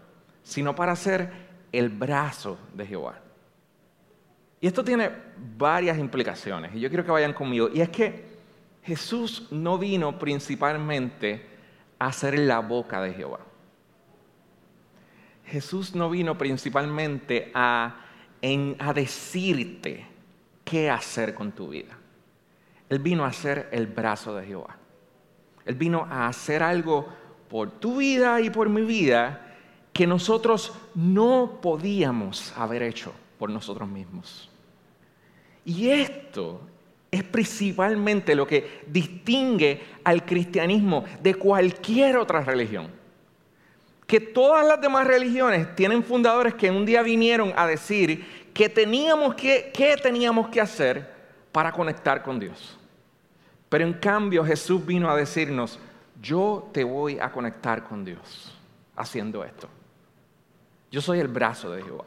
sino 0.41 0.73
para 0.73 0.95
ser 0.95 1.31
el 1.73 1.89
brazo 1.89 2.57
de 2.73 2.87
Jehová. 2.87 3.19
Y 4.61 4.67
esto 4.67 4.85
tiene 4.85 5.11
varias 5.57 5.97
implicaciones, 5.97 6.73
y 6.73 6.79
yo 6.79 6.87
quiero 6.87 7.03
que 7.03 7.11
vayan 7.11 7.33
conmigo. 7.33 7.69
Y 7.73 7.81
es 7.81 7.89
que 7.89 8.37
Jesús 8.83 9.47
no 9.51 9.77
vino 9.77 10.17
principalmente 10.17 11.45
a 11.99 12.13
ser 12.13 12.39
la 12.39 12.59
boca 12.59 13.01
de 13.01 13.13
Jehová. 13.13 13.39
Jesús 15.45 15.93
no 15.93 16.09
vino 16.09 16.37
principalmente 16.37 17.51
a, 17.53 18.05
a 18.79 18.93
decirte 18.93 20.07
qué 20.71 20.89
hacer 20.89 21.33
con 21.33 21.51
tu 21.51 21.67
vida. 21.67 21.97
Él 22.87 22.99
vino 22.99 23.25
a 23.25 23.33
ser 23.33 23.67
el 23.73 23.87
brazo 23.87 24.33
de 24.37 24.45
Jehová. 24.45 24.77
Él 25.65 25.75
vino 25.75 26.07
a 26.09 26.29
hacer 26.29 26.63
algo 26.63 27.09
por 27.49 27.71
tu 27.71 27.97
vida 27.97 28.39
y 28.39 28.49
por 28.49 28.69
mi 28.69 28.83
vida 28.83 29.53
que 29.91 30.07
nosotros 30.07 30.73
no 30.95 31.59
podíamos 31.61 32.53
haber 32.55 32.83
hecho 32.83 33.11
por 33.37 33.49
nosotros 33.49 33.89
mismos. 33.89 34.49
Y 35.65 35.89
esto 35.89 36.61
es 37.11 37.23
principalmente 37.25 38.33
lo 38.33 38.47
que 38.47 38.81
distingue 38.87 39.81
al 40.05 40.25
cristianismo 40.25 41.03
de 41.21 41.35
cualquier 41.35 42.15
otra 42.15 42.39
religión. 42.45 42.87
Que 44.07 44.21
todas 44.21 44.65
las 44.65 44.79
demás 44.79 45.05
religiones 45.05 45.75
tienen 45.75 46.01
fundadores 46.01 46.53
que 46.53 46.71
un 46.71 46.85
día 46.85 47.01
vinieron 47.01 47.51
a 47.57 47.67
decir 47.67 48.40
que 48.53 48.69
teníamos 48.69 49.35
que, 49.35 49.71
qué 49.73 49.95
teníamos 49.97 50.49
que 50.49 50.61
hacer 50.61 51.09
para 51.51 51.71
conectar 51.71 52.21
con 52.23 52.39
Dios. 52.39 52.77
Pero 53.69 53.85
en 53.85 53.93
cambio 53.93 54.43
Jesús 54.43 54.85
vino 54.85 55.09
a 55.09 55.15
decirnos, 55.15 55.79
yo 56.21 56.69
te 56.73 56.83
voy 56.83 57.19
a 57.19 57.31
conectar 57.31 57.83
con 57.83 58.03
Dios 58.03 58.57
haciendo 58.95 59.43
esto. 59.43 59.67
Yo 60.91 61.01
soy 61.01 61.19
el 61.19 61.27
brazo 61.27 61.71
de 61.71 61.81
Jehová. 61.81 62.05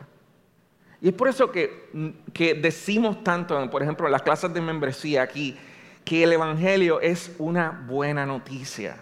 Y 1.00 1.08
es 1.08 1.14
por 1.14 1.28
eso 1.28 1.50
que, 1.50 1.90
que 2.32 2.54
decimos 2.54 3.24
tanto, 3.24 3.68
por 3.70 3.82
ejemplo, 3.82 4.06
en 4.06 4.12
las 4.12 4.22
clases 4.22 4.52
de 4.52 4.60
membresía 4.60 5.22
aquí, 5.22 5.56
que 6.04 6.22
el 6.22 6.32
Evangelio 6.32 7.00
es 7.00 7.34
una 7.38 7.70
buena 7.86 8.26
noticia, 8.26 8.98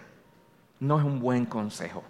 no 0.79 0.97
es 0.97 1.05
un 1.05 1.19
buen 1.19 1.45
consejo. 1.45 2.03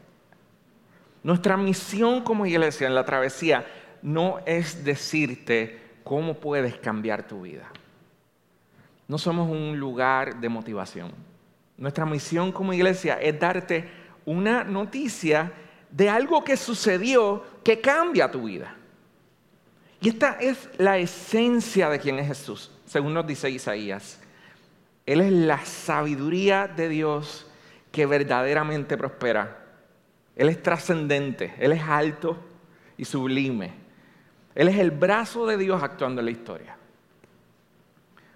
Nuestra 1.23 1.57
misión 1.57 2.21
como 2.21 2.45
iglesia 2.45 2.85
en 2.85 2.95
la 2.95 3.05
travesía 3.05 3.65
no 4.03 4.39
es 4.45 4.83
decirte 4.83 5.79
cómo 6.03 6.35
puedes 6.35 6.75
cambiar 6.75 7.25
tu 7.25 7.41
vida. 7.41 7.71
No 9.07 9.17
somos 9.17 9.49
un 9.49 9.79
lugar 9.79 10.39
de 10.39 10.49
motivación. 10.49 11.11
Nuestra 11.77 12.05
misión 12.05 12.51
como 12.51 12.73
iglesia 12.73 13.19
es 13.19 13.39
darte 13.39 13.89
una 14.25 14.63
noticia 14.63 15.51
de 15.89 16.09
algo 16.09 16.43
que 16.43 16.57
sucedió 16.57 17.43
que 17.63 17.79
cambia 17.79 18.29
tu 18.29 18.43
vida. 18.43 18.75
Y 20.01 20.09
esta 20.09 20.33
es 20.33 20.69
la 20.77 20.97
esencia 20.97 21.89
de 21.89 21.99
quién 21.99 22.19
es 22.19 22.27
Jesús, 22.27 22.71
según 22.85 23.13
nos 23.13 23.25
dice 23.25 23.49
Isaías. 23.49 24.19
Él 25.05 25.21
es 25.21 25.31
la 25.31 25.63
sabiduría 25.65 26.67
de 26.67 26.89
Dios 26.89 27.49
que 27.91 28.05
verdaderamente 28.05 28.97
prospera. 28.97 29.65
Él 30.35 30.49
es 30.49 30.61
trascendente, 30.61 31.53
Él 31.57 31.71
es 31.71 31.83
alto 31.83 32.37
y 32.97 33.05
sublime. 33.05 33.82
Él 34.55 34.67
es 34.67 34.77
el 34.77 34.91
brazo 34.91 35.45
de 35.45 35.57
Dios 35.57 35.81
actuando 35.81 36.21
en 36.21 36.25
la 36.25 36.31
historia. 36.31 36.77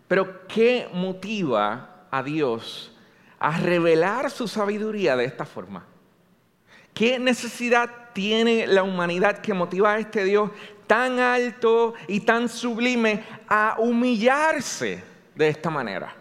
Pero 0.07 0.47
¿qué 0.47 0.89
motiva 0.93 2.07
a 2.09 2.23
Dios 2.23 2.93
a 3.39 3.57
revelar 3.57 4.31
su 4.31 4.47
sabiduría 4.47 5.15
de 5.15 5.25
esta 5.25 5.45
forma? 5.45 5.85
¿Qué 6.93 7.19
necesidad 7.19 7.89
tiene 8.13 8.65
la 8.65 8.83
humanidad 8.83 9.39
que 9.39 9.53
motiva 9.53 9.93
a 9.93 9.99
este 9.99 10.23
Dios 10.23 10.49
tan 10.87 11.19
alto 11.19 11.93
y 12.07 12.21
tan 12.21 12.49
sublime 12.49 13.23
a 13.47 13.75
humillarse 13.77 15.03
de 15.35 15.49
esta 15.49 15.69
manera? 15.69 16.15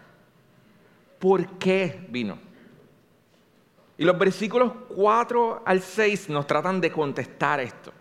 ¿Por 1.17 1.57
qué 1.57 2.05
vino? 2.09 2.37
Y 3.97 4.05
los 4.05 4.17
versículos 4.19 4.73
4 4.95 5.63
al 5.65 5.81
6 5.81 6.29
nos 6.29 6.45
tratan 6.45 6.79
de 6.79 6.91
contestar 6.91 7.59
esto. 7.59 7.91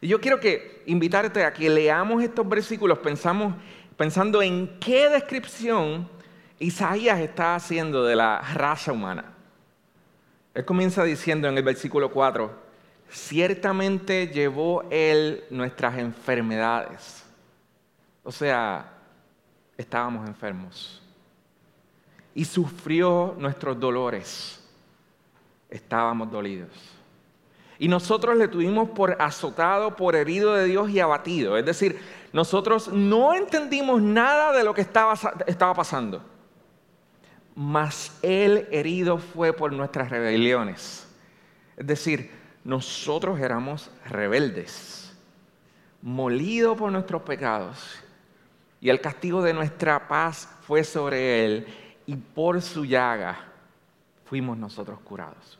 Y 0.00 0.08
yo 0.08 0.20
quiero 0.20 0.40
que 0.40 0.82
invitarte 0.86 1.44
a 1.44 1.52
que 1.52 1.70
leamos 1.70 2.22
estos 2.22 2.48
versículos 2.48 2.98
pensamos, 2.98 3.54
pensando 3.96 4.42
en 4.42 4.78
qué 4.78 5.08
descripción 5.08 6.08
Isaías 6.58 7.20
está 7.20 7.54
haciendo 7.54 8.04
de 8.04 8.16
la 8.16 8.40
raza 8.40 8.92
humana. 8.92 9.32
Él 10.54 10.64
comienza 10.64 11.04
diciendo 11.04 11.48
en 11.48 11.58
el 11.58 11.62
versículo 11.62 12.10
4, 12.10 12.50
ciertamente 13.10 14.28
llevó 14.28 14.84
Él 14.90 15.44
nuestras 15.50 15.98
enfermedades. 15.98 17.24
O 18.22 18.32
sea, 18.32 18.90
estábamos 19.76 20.26
enfermos. 20.26 21.02
Y 22.34 22.44
sufrió 22.44 23.34
nuestros 23.38 23.78
dolores. 23.78 24.62
Estábamos 25.68 26.30
dolidos. 26.30 26.95
Y 27.78 27.88
nosotros 27.88 28.36
le 28.36 28.48
tuvimos 28.48 28.90
por 28.90 29.20
azotado, 29.20 29.96
por 29.96 30.16
herido 30.16 30.54
de 30.54 30.64
Dios 30.64 30.90
y 30.90 31.00
abatido. 31.00 31.58
Es 31.58 31.64
decir, 31.64 32.00
nosotros 32.32 32.88
no 32.88 33.34
entendimos 33.34 34.00
nada 34.00 34.52
de 34.52 34.64
lo 34.64 34.74
que 34.74 34.80
estaba, 34.80 35.14
pasando. 35.74 36.22
Mas 37.54 38.18
Él 38.22 38.66
herido 38.70 39.18
fue 39.18 39.52
por 39.52 39.72
nuestras 39.72 40.10
rebeliones. 40.10 41.06
Es 41.76 41.86
decir, 41.86 42.30
nosotros 42.64 43.38
éramos 43.40 43.90
rebeldes, 44.06 45.14
molidos 46.00 46.78
por 46.78 46.90
nuestros 46.90 47.22
pecados. 47.22 47.98
Y 48.80 48.88
el 48.88 49.00
castigo 49.00 49.42
de 49.42 49.52
nuestra 49.52 50.08
paz 50.08 50.48
fue 50.66 50.82
sobre 50.82 51.44
Él. 51.44 51.66
Y 52.06 52.16
por 52.16 52.60
su 52.62 52.84
llaga 52.84 53.38
fuimos 54.24 54.56
nosotros 54.56 54.98
curados. 55.00 55.58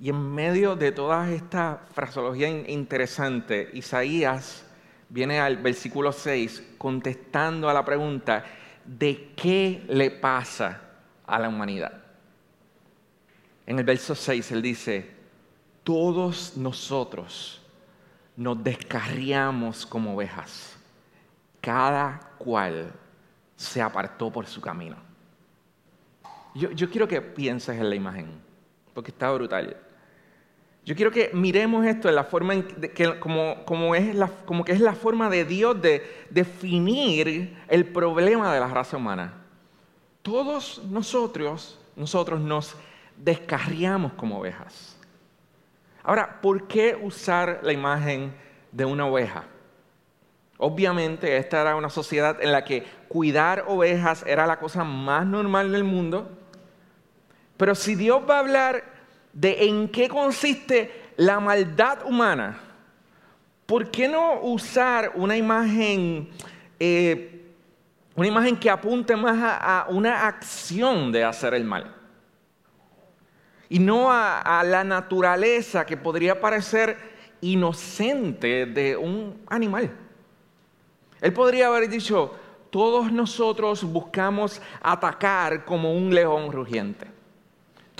Y 0.00 0.08
en 0.08 0.34
medio 0.34 0.76
de 0.76 0.92
toda 0.92 1.30
esta 1.30 1.82
fraseología 1.92 2.48
interesante, 2.48 3.68
Isaías 3.74 4.64
viene 5.10 5.38
al 5.40 5.58
versículo 5.58 6.10
6 6.10 6.74
contestando 6.78 7.68
a 7.68 7.74
la 7.74 7.84
pregunta 7.84 8.42
de 8.82 9.32
qué 9.36 9.84
le 9.88 10.10
pasa 10.10 10.80
a 11.26 11.38
la 11.38 11.50
humanidad. 11.50 12.00
En 13.66 13.78
el 13.78 13.84
verso 13.84 14.14
6 14.14 14.52
él 14.52 14.62
dice, 14.62 15.10
todos 15.84 16.56
nosotros 16.56 17.60
nos 18.36 18.64
descarriamos 18.64 19.84
como 19.84 20.14
ovejas, 20.14 20.78
cada 21.60 22.18
cual 22.38 22.90
se 23.54 23.82
apartó 23.82 24.32
por 24.32 24.46
su 24.46 24.62
camino. 24.62 24.96
Yo, 26.54 26.70
yo 26.70 26.88
quiero 26.88 27.06
que 27.06 27.20
pienses 27.20 27.76
en 27.76 27.90
la 27.90 27.94
imagen, 27.94 28.30
porque 28.94 29.10
está 29.10 29.30
brutal. 29.30 29.76
Yo 30.84 30.96
quiero 30.96 31.10
que 31.10 31.30
miremos 31.34 31.84
esto 31.84 32.08
en 32.08 32.14
la 32.14 32.24
forma 32.24 32.54
en 32.54 32.62
que, 32.62 33.20
como, 33.20 33.94
es 33.94 34.14
la, 34.14 34.28
como 34.46 34.64
que 34.64 34.72
es 34.72 34.80
la 34.80 34.94
forma 34.94 35.28
de 35.28 35.44
Dios 35.44 35.80
de 35.80 36.24
definir 36.30 37.56
el 37.68 37.86
problema 37.86 38.52
de 38.52 38.60
la 38.60 38.68
raza 38.68 38.96
humana. 38.96 39.34
Todos 40.22 40.82
nosotros, 40.90 41.78
nosotros 41.96 42.40
nos 42.40 42.76
descarriamos 43.16 44.14
como 44.14 44.38
ovejas. 44.38 44.96
Ahora, 46.02 46.40
¿por 46.40 46.66
qué 46.66 46.98
usar 47.00 47.60
la 47.62 47.72
imagen 47.72 48.34
de 48.72 48.84
una 48.86 49.06
oveja? 49.06 49.44
Obviamente, 50.56 51.36
esta 51.36 51.60
era 51.60 51.76
una 51.76 51.90
sociedad 51.90 52.42
en 52.42 52.52
la 52.52 52.64
que 52.64 52.86
cuidar 53.08 53.64
ovejas 53.68 54.24
era 54.26 54.46
la 54.46 54.58
cosa 54.58 54.84
más 54.84 55.26
normal 55.26 55.72
del 55.72 55.84
mundo. 55.84 56.30
Pero 57.56 57.74
si 57.74 57.94
Dios 57.94 58.22
va 58.28 58.36
a 58.36 58.40
hablar 58.40 58.99
de 59.32 59.64
en 59.64 59.88
qué 59.88 60.08
consiste 60.08 61.12
la 61.16 61.40
maldad 61.40 62.04
humana, 62.06 62.58
¿por 63.66 63.90
qué 63.90 64.08
no 64.08 64.40
usar 64.40 65.12
una 65.14 65.36
imagen, 65.36 66.30
eh, 66.78 67.52
una 68.14 68.28
imagen 68.28 68.56
que 68.56 68.70
apunte 68.70 69.14
más 69.16 69.38
a, 69.40 69.86
una 69.88 70.26
acción 70.26 71.12
de 71.12 71.24
hacer 71.24 71.54
el 71.54 71.64
mal? 71.64 71.94
Y 73.68 73.78
no 73.78 74.10
a, 74.10 74.40
a 74.40 74.64
la 74.64 74.82
naturaleza 74.82 75.86
que 75.86 75.96
podría 75.96 76.40
parecer 76.40 76.96
inocente 77.40 78.66
de 78.66 78.96
un 78.96 79.42
animal. 79.48 79.90
Él 81.20 81.32
podría 81.32 81.68
haber 81.68 81.88
dicho, 81.88 82.34
todos 82.70 83.12
nosotros 83.12 83.84
buscamos 83.84 84.60
atacar 84.80 85.64
como 85.64 85.94
un 85.94 86.14
león 86.14 86.50
rugiente. 86.50 87.19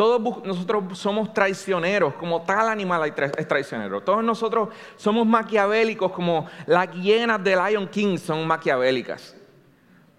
Todos 0.00 0.42
nosotros 0.46 0.98
somos 0.98 1.34
traicioneros, 1.34 2.14
como 2.14 2.40
tal 2.40 2.70
animal 2.70 3.12
es 3.36 3.46
traicionero. 3.46 4.00
Todos 4.00 4.24
nosotros 4.24 4.70
somos 4.96 5.26
maquiavélicos, 5.26 6.10
como 6.12 6.48
las 6.64 6.90
hienas 6.92 7.44
de 7.44 7.54
Lion 7.54 7.86
King 7.86 8.16
son 8.16 8.46
maquiavélicas. 8.46 9.36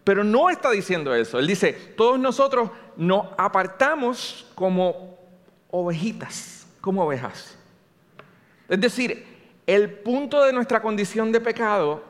Pero 0.04 0.24
no 0.24 0.52
está 0.52 0.70
diciendo 0.70 1.15
eso. 1.15 1.39
Él 1.39 1.48
dice, 1.48 1.74
todos 1.98 2.20
nosotros 2.20 2.70
nos 2.96 3.26
apartamos 3.36 4.46
como 4.54 5.17
ovejitas, 5.72 6.67
como 6.80 7.04
ovejas. 7.04 7.58
Es 8.70 8.80
decir, 8.80 9.26
el 9.65 9.89
punto 9.91 10.44
de 10.44 10.54
nuestra 10.54 10.80
condición 10.80 11.32
de 11.32 11.41
pecado 11.41 12.04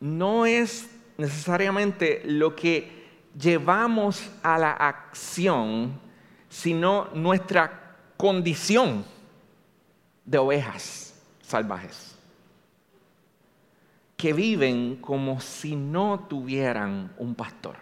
no 0.00 0.44
es 0.44 0.90
necesariamente 1.18 2.22
lo 2.24 2.56
que 2.56 3.06
llevamos 3.38 4.28
a 4.42 4.58
la 4.58 4.72
acción 4.72 6.04
sino 6.56 7.08
nuestra 7.12 7.96
condición 8.16 9.04
de 10.24 10.38
ovejas 10.38 11.14
salvajes, 11.42 12.16
que 14.16 14.32
viven 14.32 14.96
como 14.96 15.38
si 15.38 15.76
no 15.76 16.26
tuvieran 16.30 17.12
un 17.18 17.34
pastor. 17.34 17.76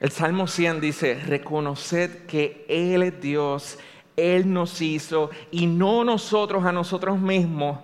El 0.00 0.10
Salmo 0.10 0.48
100 0.48 0.80
dice, 0.80 1.14
reconoced 1.14 2.26
que 2.26 2.66
Él 2.68 3.04
es 3.04 3.20
Dios, 3.20 3.78
Él 4.16 4.52
nos 4.52 4.80
hizo 4.80 5.30
y 5.52 5.68
no 5.68 6.02
nosotros 6.02 6.64
a 6.64 6.72
nosotros 6.72 7.16
mismos, 7.16 7.78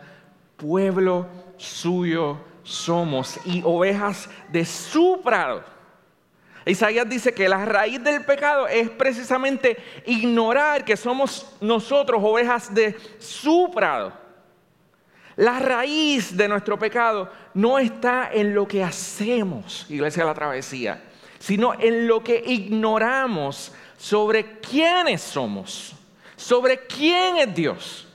pueblo 0.56 1.28
suyo 1.56 2.40
somos 2.64 3.38
y 3.44 3.62
ovejas 3.64 4.28
de 4.50 4.64
su 4.64 5.20
prado. 5.22 5.62
Isaías 6.66 7.08
dice 7.08 7.32
que 7.32 7.48
la 7.48 7.64
raíz 7.64 8.02
del 8.02 8.24
pecado 8.24 8.68
es 8.68 8.90
precisamente 8.90 9.76
ignorar 10.06 10.84
que 10.84 10.96
somos 10.96 11.56
nosotros 11.60 12.20
ovejas 12.22 12.72
de 12.74 12.96
su 13.18 13.70
prado. 13.74 14.12
La 15.36 15.58
raíz 15.58 16.36
de 16.36 16.48
nuestro 16.48 16.78
pecado 16.78 17.30
no 17.54 17.78
está 17.78 18.30
en 18.32 18.54
lo 18.54 18.68
que 18.68 18.84
hacemos, 18.84 19.86
Iglesia 19.88 20.22
de 20.22 20.28
la 20.28 20.34
Travesía, 20.34 21.02
sino 21.38 21.72
en 21.80 22.06
lo 22.06 22.22
que 22.22 22.42
ignoramos 22.46 23.72
sobre 23.96 24.58
quiénes 24.60 25.22
somos, 25.22 25.94
sobre 26.36 26.86
quién 26.86 27.38
es 27.38 27.54
Dios. 27.54 28.08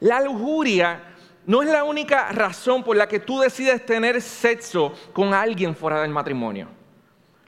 La 0.00 0.20
lujuria 0.20 1.02
no 1.46 1.62
es 1.62 1.70
la 1.70 1.84
única 1.84 2.30
razón 2.32 2.82
por 2.82 2.96
la 2.96 3.08
que 3.08 3.20
tú 3.20 3.40
decides 3.40 3.86
tener 3.86 4.20
sexo 4.20 4.92
con 5.14 5.32
alguien 5.32 5.74
fuera 5.74 6.02
del 6.02 6.10
matrimonio. 6.10 6.68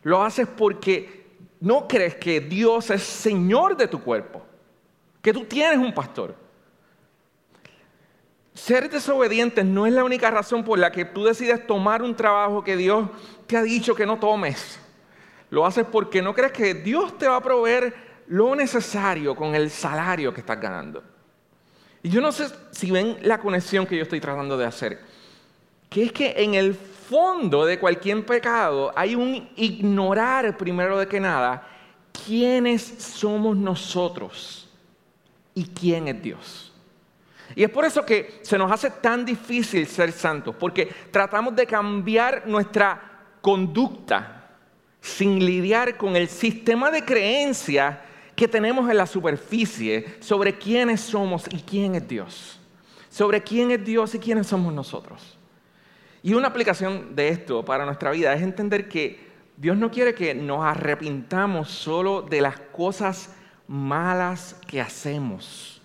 Lo 0.08 0.24
haces 0.24 0.48
porque 0.48 1.26
no 1.60 1.86
crees 1.86 2.14
que 2.14 2.40
Dios 2.40 2.90
es 2.90 3.02
Señor 3.02 3.76
de 3.76 3.88
tu 3.88 4.00
cuerpo, 4.00 4.42
que 5.20 5.32
tú 5.32 5.44
tienes 5.44 5.78
un 5.78 5.92
pastor 5.92 6.34
ser 8.58 8.90
desobediente 8.90 9.62
no 9.62 9.86
es 9.86 9.92
la 9.92 10.02
única 10.02 10.30
razón 10.30 10.64
por 10.64 10.78
la 10.78 10.90
que 10.90 11.04
tú 11.04 11.24
decides 11.24 11.64
tomar 11.66 12.02
un 12.02 12.14
trabajo 12.14 12.64
que 12.64 12.76
Dios 12.76 13.08
te 13.46 13.56
ha 13.56 13.62
dicho 13.62 13.94
que 13.94 14.04
no 14.04 14.18
tomes. 14.18 14.80
Lo 15.50 15.64
haces 15.64 15.86
porque 15.90 16.20
no 16.20 16.34
crees 16.34 16.52
que 16.52 16.74
Dios 16.74 17.16
te 17.16 17.28
va 17.28 17.36
a 17.36 17.42
proveer 17.42 17.94
lo 18.26 18.54
necesario 18.54 19.34
con 19.34 19.54
el 19.54 19.70
salario 19.70 20.34
que 20.34 20.40
estás 20.40 20.60
ganando. 20.60 21.02
Y 22.02 22.10
yo 22.10 22.20
no 22.20 22.32
sé 22.32 22.46
si 22.72 22.90
ven 22.90 23.16
la 23.22 23.38
conexión 23.38 23.86
que 23.86 23.96
yo 23.96 24.02
estoy 24.02 24.20
tratando 24.20 24.58
de 24.58 24.66
hacer, 24.66 25.00
que 25.88 26.04
es 26.04 26.12
que 26.12 26.34
en 26.36 26.54
el 26.54 26.76
fondo 27.08 27.64
de 27.64 27.78
cualquier 27.78 28.24
pecado 28.26 28.92
hay 28.94 29.14
un 29.14 29.48
ignorar 29.56 30.56
primero 30.56 30.98
de 30.98 31.06
que 31.06 31.18
nada 31.18 31.66
quiénes 32.26 32.82
somos 32.82 33.56
nosotros 33.56 34.68
y 35.54 35.64
quién 35.64 36.08
es 36.08 36.22
Dios. 36.22 36.72
Y 37.56 37.64
es 37.64 37.70
por 37.70 37.84
eso 37.84 38.04
que 38.04 38.40
se 38.42 38.58
nos 38.58 38.70
hace 38.70 38.90
tan 38.90 39.24
difícil 39.24 39.86
ser 39.86 40.12
santos, 40.12 40.54
porque 40.58 40.86
tratamos 41.10 41.56
de 41.56 41.66
cambiar 41.66 42.46
nuestra 42.46 43.00
conducta 43.40 44.50
sin 45.00 45.44
lidiar 45.44 45.96
con 45.96 46.14
el 46.14 46.28
sistema 46.28 46.90
de 46.90 47.04
creencias 47.04 47.98
que 48.36 48.46
tenemos 48.46 48.88
en 48.90 48.96
la 48.98 49.06
superficie 49.06 50.16
sobre 50.20 50.58
quiénes 50.58 51.00
somos 51.00 51.46
y 51.50 51.56
quién 51.58 51.94
es 51.94 52.06
Dios. 52.06 52.60
Sobre 53.08 53.42
quién 53.42 53.70
es 53.70 53.84
Dios 53.84 54.14
y 54.14 54.18
quiénes 54.18 54.46
somos 54.46 54.72
nosotros. 54.72 55.37
Y 56.28 56.34
una 56.34 56.48
aplicación 56.48 57.16
de 57.16 57.28
esto 57.28 57.64
para 57.64 57.86
nuestra 57.86 58.10
vida 58.10 58.34
es 58.34 58.42
entender 58.42 58.86
que 58.86 59.18
Dios 59.56 59.78
no 59.78 59.90
quiere 59.90 60.12
que 60.12 60.34
nos 60.34 60.62
arrepintamos 60.62 61.70
solo 61.70 62.20
de 62.20 62.42
las 62.42 62.60
cosas 62.60 63.34
malas 63.66 64.54
que 64.66 64.78
hacemos 64.78 65.80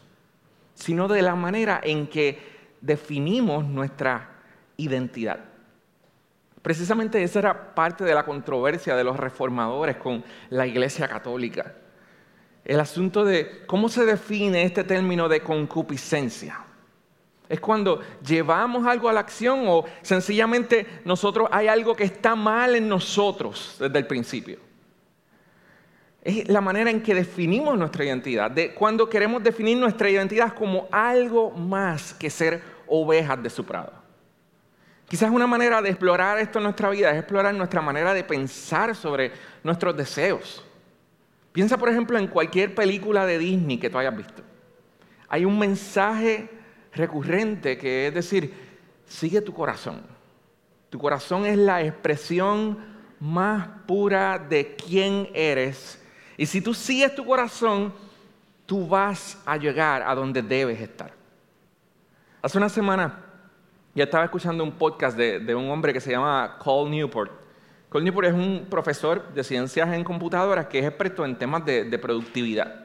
sino 0.84 1.08
de 1.08 1.21
la 1.21 1.34
manera 1.34 1.79
en 1.82 2.08
que 2.08 2.38
definimos 2.82 3.63
nuestra 3.63 4.32
identidad. 4.75 5.39
Precisamente 6.62 7.23
esa 7.23 7.39
era 7.39 7.73
parte 7.73 8.03
de 8.03 8.13
la 8.13 8.25
controversia 8.25 8.97
de 8.97 9.06
los 9.06 9.15
reformadores 9.15 9.95
con 9.95 10.25
la 10.49 10.67
Iglesia 10.67 11.08
Católica. 11.08 11.73
El 12.65 12.82
asunto 12.82 13.23
de 13.23 13.65
cómo 13.65 13.88
se 13.88 14.06
define 14.06 14.63
este 14.63 14.84
término 14.84 15.29
de 15.29 15.39
concupiscencia. 15.39 16.72
Es 17.54 17.60
cuando 17.60 18.02
llevamos 18.26 18.88
algo 18.88 19.10
a 19.10 19.13
la 19.13 19.20
acción 19.20 19.66
o 19.68 19.86
sencillamente 20.02 21.02
nosotros 21.06 21.48
hay 21.52 21.68
algo 21.68 21.96
que 21.96 22.04
está 22.04 22.36
mal 22.36 22.76
en 22.76 22.89
nosotros 22.89 23.76
desde 23.80 24.00
el 24.00 24.08
principio 24.08 24.74
es 26.24 26.48
la 26.48 26.62
manera 26.62 26.89
en 26.89 27.02
que 27.04 27.13
definimos 27.13 27.78
nuestra 27.78 28.06
identidad, 28.06 28.50
de 28.50 28.74
cuando 28.74 29.10
queremos 29.10 29.44
definir 29.44 29.78
nuestra 29.78 30.10
identidad 30.10 30.54
como 30.54 30.88
algo 30.89 31.52
más 31.52 32.13
que 32.13 32.30
ser 32.30 32.62
ovejas 32.88 33.44
de 33.44 33.50
su 33.50 33.66
prado. 33.66 33.92
Quizás 35.10 35.30
una 35.30 35.46
manera 35.46 35.82
de 35.82 35.89
explorar 35.89 36.39
esto 36.39 36.60
en 36.60 36.63
nuestra 36.63 36.89
vida 36.89 37.12
es 37.12 37.18
explorar 37.18 37.54
nuestra 37.54 37.82
manera 37.82 38.13
de 38.13 38.24
pensar 38.24 38.96
sobre 38.96 39.34
nuestros 39.63 39.98
deseos. 39.98 40.63
Piensa, 41.52 41.78
por 41.78 41.89
ejemplo, 41.89 42.18
en 42.18 42.28
cualquier 42.28 42.74
película 42.74 43.26
de 43.26 43.38
Disney 43.38 43.78
que 43.78 43.89
tú 43.89 43.98
hayas 43.98 44.16
visto. 44.16 44.42
Hay 45.28 45.44
un 45.44 45.60
mensaje 45.60 46.50
recurrente 46.95 47.77
que 47.77 48.08
es 48.08 48.13
decir, 48.13 48.53
sigue 49.06 49.41
tu 49.41 49.53
corazón. 49.53 50.01
Tu 50.89 50.99
corazón 50.99 51.45
es 51.45 51.58
la 51.58 51.82
expresión 51.82 52.77
más 53.19 53.67
pura 53.88 54.38
de 54.38 54.75
quién 54.75 55.29
eres 55.34 55.99
y 56.38 56.45
si 56.45 56.62
tú 56.62 56.73
sigues 56.73 57.13
tu 57.13 57.25
corazón, 57.25 57.93
tú 58.65 58.88
vas 58.88 59.41
a 59.45 59.58
llegar 59.58 60.01
a 60.01 60.15
donde 60.15 60.41
debes 60.41 60.79
estar. 60.82 61.12
Hace 62.41 62.58
una 62.58 62.69
semana 62.69 63.19
ya 63.93 64.06
estaba 64.06 64.25
escuchando 64.25 64.63
un 64.63 64.71
podcast 64.71 65.15
de, 65.15 65.56
un 65.56 65.69
hombre 65.69 65.93
que 65.93 66.01
se 66.01 66.12
llama 66.12 66.58
Cole 66.60 66.89
Newport. 66.89 67.32
Cole 67.89 68.06
Newport 68.06 68.27
es 68.27 68.34
un 68.34 68.65
profesor 68.69 69.34
de 69.34 69.43
ciencias 69.43 69.93
en 69.93 70.03
computadoras 70.03 70.65
que 70.65 70.79
es 70.79 70.86
experto 70.86 71.23
en 71.23 71.38
temas 71.38 71.63
de, 71.65 71.84
de 71.84 71.99
productividad. 71.99 72.82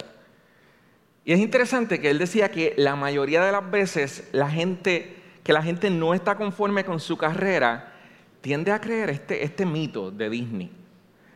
Y 1.28 1.34
es 1.34 1.40
interesante 1.40 2.00
que 2.00 2.08
él 2.08 2.16
decía 2.16 2.50
que 2.50 2.72
la 2.78 2.96
mayoría 2.96 3.44
de 3.44 3.52
las 3.52 3.70
veces 3.70 4.26
la 4.32 4.48
gente, 4.48 5.14
que 5.44 5.52
la 5.52 5.62
gente 5.62 5.90
no 5.90 6.14
está 6.14 6.36
conforme 6.36 6.86
con 6.86 7.00
su 7.00 7.18
carrera, 7.18 7.92
tiende 8.40 8.72
a 8.72 8.80
creer 8.80 9.10
este, 9.10 9.44
este 9.44 9.66
mito 9.66 10.10
de 10.10 10.30
Disney 10.30 10.72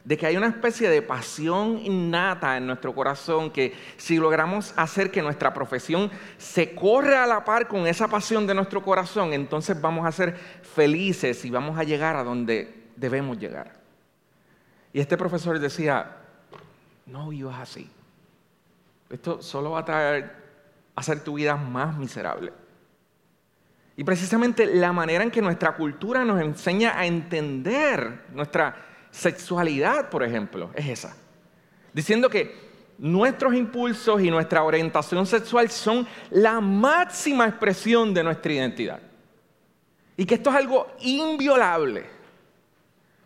de 0.03 0.17
que 0.17 0.25
hay 0.25 0.39
una 0.39 0.47
especie 0.47 0.89
de 0.89 1.03
pasión 1.03 1.79
innata 1.79 2.57
en 2.57 2.69
nuestro 2.69 2.95
corazón 2.95 3.51
que 3.51 3.75
si 3.99 4.17
logramos 4.17 4.73
hacer 4.77 5.11
que 5.11 5.21
nuestra 5.21 5.53
profesión 5.53 6.11
se 6.39 6.75
corre 6.75 7.15
a 7.15 7.27
la 7.27 7.45
par 7.45 7.69
con 7.69 7.87
esa 7.87 8.09
pasión 8.09 8.47
de 8.47 8.55
nuestro 8.55 8.83
corazón, 8.83 9.35
entonces 9.35 9.79
vamos 9.79 10.07
a 10.07 10.13
ser 10.13 10.35
felices 10.75 11.45
y 11.45 11.51
vamos 11.51 11.79
a 11.79 11.85
llegar 11.85 12.17
a 12.17 12.25
donde 12.25 12.87
debemos 12.97 13.39
llegar. 13.39 13.75
Y 14.95 15.01
este 15.01 15.19
profesor 15.19 15.59
decía, 15.59 16.17
no 17.05 17.29
vivas 17.29 17.61
así. 17.61 17.91
Esto 19.13 19.43
solo 19.43 19.73
va 19.73 19.81
a 19.81 19.85
traer, 19.85 20.33
hacer 20.97 21.21
tu 21.23 21.35
vida 21.35 21.55
más 21.55 21.97
miserable. 21.97 22.53
Y 23.95 24.05
precisamente 24.05 24.65
la 24.67 24.91
manera 24.93 25.23
en 25.23 25.31
que 25.31 25.43
nuestra 25.43 25.77
cultura 25.77 26.25
nos 26.25 26.41
enseña 26.41 26.99
a 26.99 27.05
entender 27.05 28.23
nuestra 28.33 28.75
sexualidad, 29.11 30.09
por 30.09 30.23
ejemplo, 30.23 30.71
es 30.75 30.89
esa. 30.89 31.15
Diciendo 31.93 32.31
que 32.31 32.73
nuestros 32.97 33.55
impulsos 33.55 34.23
y 34.23 34.31
nuestra 34.31 34.63
orientación 34.63 35.27
sexual 35.27 35.69
son 35.69 36.07
la 36.31 36.61
máxima 36.61 37.47
expresión 37.47 38.15
de 38.15 38.25
nuestra 38.25 38.53
identidad. 38.53 39.01
Y 40.17 40.25
que 40.25 40.37
esto 40.37 40.49
es 40.49 40.57
algo 40.57 40.87
inviolable. 41.01 42.07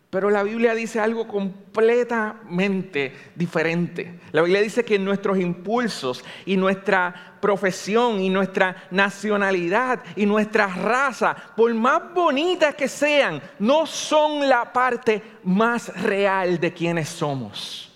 Pero 0.09 0.29
la 0.29 0.41
Biblia 0.43 0.73
dice 0.73 1.01
algo 1.01 1.27
completamente 1.27 3.13
diferente. 3.35 4.21
La 4.31 4.41
Biblia 4.41 4.61
dice 4.61 4.85
que 4.85 4.97
nuestros 4.97 5.37
impulsos 5.37 6.23
y 6.45 6.55
nuestra 6.55 7.37
profesión 7.41 8.21
y 8.21 8.29
nuestra 8.29 8.87
nacionalidad 8.89 10.01
y 10.15 10.25
nuestra 10.25 10.67
raza, 10.67 11.35
por 11.57 11.73
más 11.73 12.13
bonitas 12.13 12.73
que 12.75 12.87
sean, 12.87 13.41
no 13.59 13.85
son 13.85 14.47
la 14.47 14.71
parte 14.71 15.21
más 15.43 15.89
real 16.01 16.57
de 16.57 16.73
quienes 16.73 17.09
somos. 17.09 17.91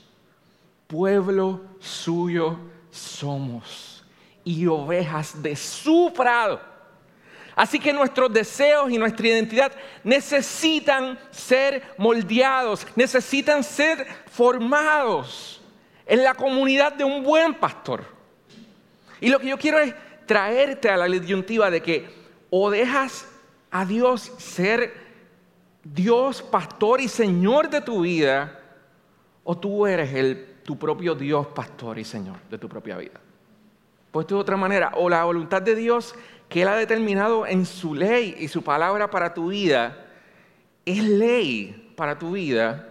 Pueblo 0.88 1.62
suyo 1.80 2.60
somos 2.90 4.04
y 4.44 4.68
ovejas 4.68 5.42
de 5.42 5.56
su 5.56 6.12
prado. 6.14 6.71
Así 7.56 7.80
que 7.80 7.94
nuestros 7.94 8.32
deseos 8.32 8.90
y 8.92 8.98
nuestra 8.98 9.28
identidad 9.28 9.72
necesitan 10.04 11.20
ser 11.32 11.84
moldeados, 11.98 12.88
necesitan 12.96 13.64
ser 13.64 14.06
formados 14.32 15.62
en 16.06 16.24
la 16.24 16.34
comunidad 16.34 16.94
de 16.94 17.04
un 17.04 17.24
buen 17.24 17.54
pastor. 17.54 18.04
Y 19.20 19.30
lo 19.30 19.40
que 19.40 19.48
yo 19.48 19.58
quiero 19.58 19.80
es 19.80 19.94
traerte 20.26 20.90
a 20.90 20.98
la 20.98 21.06
disyuntiva 21.06 21.70
de 21.70 21.82
que 21.82 22.10
o 22.50 22.70
dejas 22.70 23.28
a 23.70 23.86
Dios 23.86 24.32
ser 24.38 24.94
Dios, 25.84 26.42
pastor 26.42 27.02
y 27.02 27.08
Señor 27.08 27.70
de 27.70 27.82
tu 27.82 28.02
vida, 28.02 28.60
o 29.44 29.58
tú 29.58 29.88
eres 29.88 30.14
el, 30.14 30.58
tu 30.64 30.78
propio 30.78 31.16
Dios, 31.16 31.48
pastor 31.48 31.98
y 31.98 32.04
Señor 32.04 32.38
de 32.50 32.58
tu 32.58 32.70
propia 32.70 32.98
vida. 32.98 33.20
Pues 34.12 34.28
de 34.28 34.36
otra 34.36 34.58
manera, 34.58 34.92
o 34.96 35.10
la 35.10 35.24
voluntad 35.24 35.62
de 35.62 35.76
Dios 35.76 36.14
que 36.52 36.64
Él 36.64 36.68
ha 36.68 36.76
determinado 36.76 37.48
en 37.48 37.66
su 37.66 37.96
ley 37.96 38.36
y 38.38 38.50
su 38.50 38.62
palabra 38.62 39.10
para 39.10 39.34
tu 39.34 39.48
vida 39.48 40.06
es 40.86 41.02
ley 41.02 41.94
para 41.96 42.20
tu 42.20 42.32
vida 42.32 42.90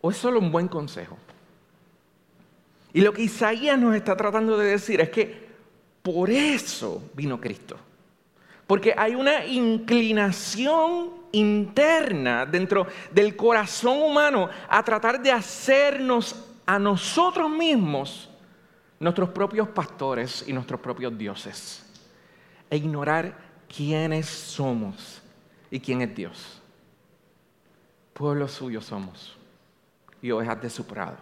o 0.00 0.12
es 0.12 0.18
solo 0.18 0.38
un 0.38 0.52
buen 0.52 0.68
consejo. 0.68 1.18
Y 2.92 3.00
lo 3.00 3.12
que 3.12 3.22
Isaías 3.22 3.76
nos 3.76 3.92
está 3.96 4.16
tratando 4.16 4.56
de 4.56 4.68
decir 4.68 5.00
es 5.00 5.10
que 5.10 5.48
por 6.00 6.30
eso 6.30 7.10
vino 7.12 7.40
Cristo. 7.40 7.76
Porque 8.68 8.94
hay 8.96 9.16
una 9.16 9.44
inclinación 9.44 11.10
interna 11.32 12.46
dentro 12.46 12.86
del 13.10 13.34
corazón 13.34 14.00
humano 14.00 14.48
a 14.68 14.84
tratar 14.84 15.20
de 15.20 15.32
hacernos 15.32 16.36
a 16.64 16.78
nosotros 16.78 17.50
mismos 17.50 18.30
nuestros 19.00 19.30
propios 19.30 19.66
pastores 19.70 20.44
y 20.46 20.52
nuestros 20.52 20.78
propios 20.78 21.18
dioses. 21.18 21.87
E 22.70 22.76
ignorar 22.76 23.36
quiénes 23.74 24.26
somos 24.26 25.22
y 25.70 25.80
quién 25.80 26.02
es 26.02 26.14
Dios. 26.14 26.60
Pueblo 28.12 28.48
suyo 28.48 28.80
somos 28.80 29.36
y 30.20 30.30
ovejas 30.30 30.60
de 30.60 30.70
su 30.70 30.86
prado. 30.86 31.16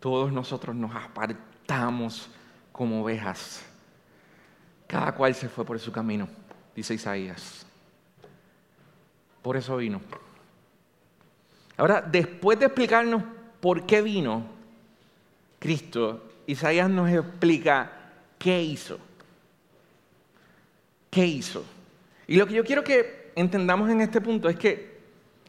Todos 0.00 0.32
nosotros 0.32 0.76
nos 0.76 0.94
apartamos 0.94 2.28
como 2.72 3.02
ovejas. 3.02 3.64
Cada 4.86 5.12
cual 5.12 5.34
se 5.34 5.48
fue 5.48 5.64
por 5.64 5.78
su 5.78 5.90
camino, 5.90 6.28
dice 6.74 6.94
Isaías. 6.94 7.66
Por 9.42 9.56
eso 9.56 9.76
vino. 9.76 10.00
Ahora, 11.76 12.00
después 12.00 12.58
de 12.58 12.66
explicarnos 12.66 13.22
por 13.60 13.86
qué 13.86 14.02
vino 14.02 14.44
Cristo, 15.58 16.22
Isaías 16.46 16.88
nos 16.88 17.10
explica 17.10 17.92
qué 18.38 18.62
hizo. 18.62 18.98
¿Qué 21.10 21.26
hizo? 21.26 21.64
Y 22.26 22.36
lo 22.36 22.46
que 22.46 22.54
yo 22.54 22.64
quiero 22.64 22.84
que 22.84 23.32
entendamos 23.34 23.90
en 23.90 24.00
este 24.00 24.20
punto 24.20 24.48
es 24.48 24.56
que 24.56 24.98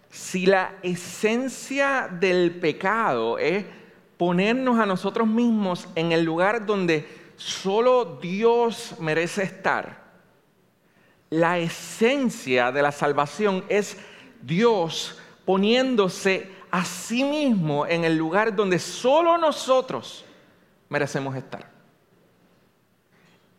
si 0.09 0.45
la 0.45 0.75
esencia 0.81 2.09
del 2.11 2.59
pecado 2.59 3.37
es 3.37 3.65
ponernos 4.17 4.79
a 4.79 4.85
nosotros 4.85 5.27
mismos 5.27 5.87
en 5.95 6.11
el 6.11 6.23
lugar 6.23 6.65
donde 6.65 7.07
solo 7.35 8.19
Dios 8.21 8.95
merece 8.99 9.43
estar, 9.43 10.09
la 11.29 11.59
esencia 11.59 12.71
de 12.71 12.81
la 12.81 12.91
salvación 12.91 13.63
es 13.69 13.97
Dios 14.41 15.19
poniéndose 15.45 16.49
a 16.71 16.85
sí 16.85 17.23
mismo 17.23 17.85
en 17.85 18.03
el 18.03 18.17
lugar 18.17 18.55
donde 18.55 18.79
solo 18.79 19.37
nosotros 19.37 20.25
merecemos 20.89 21.35
estar. 21.35 21.69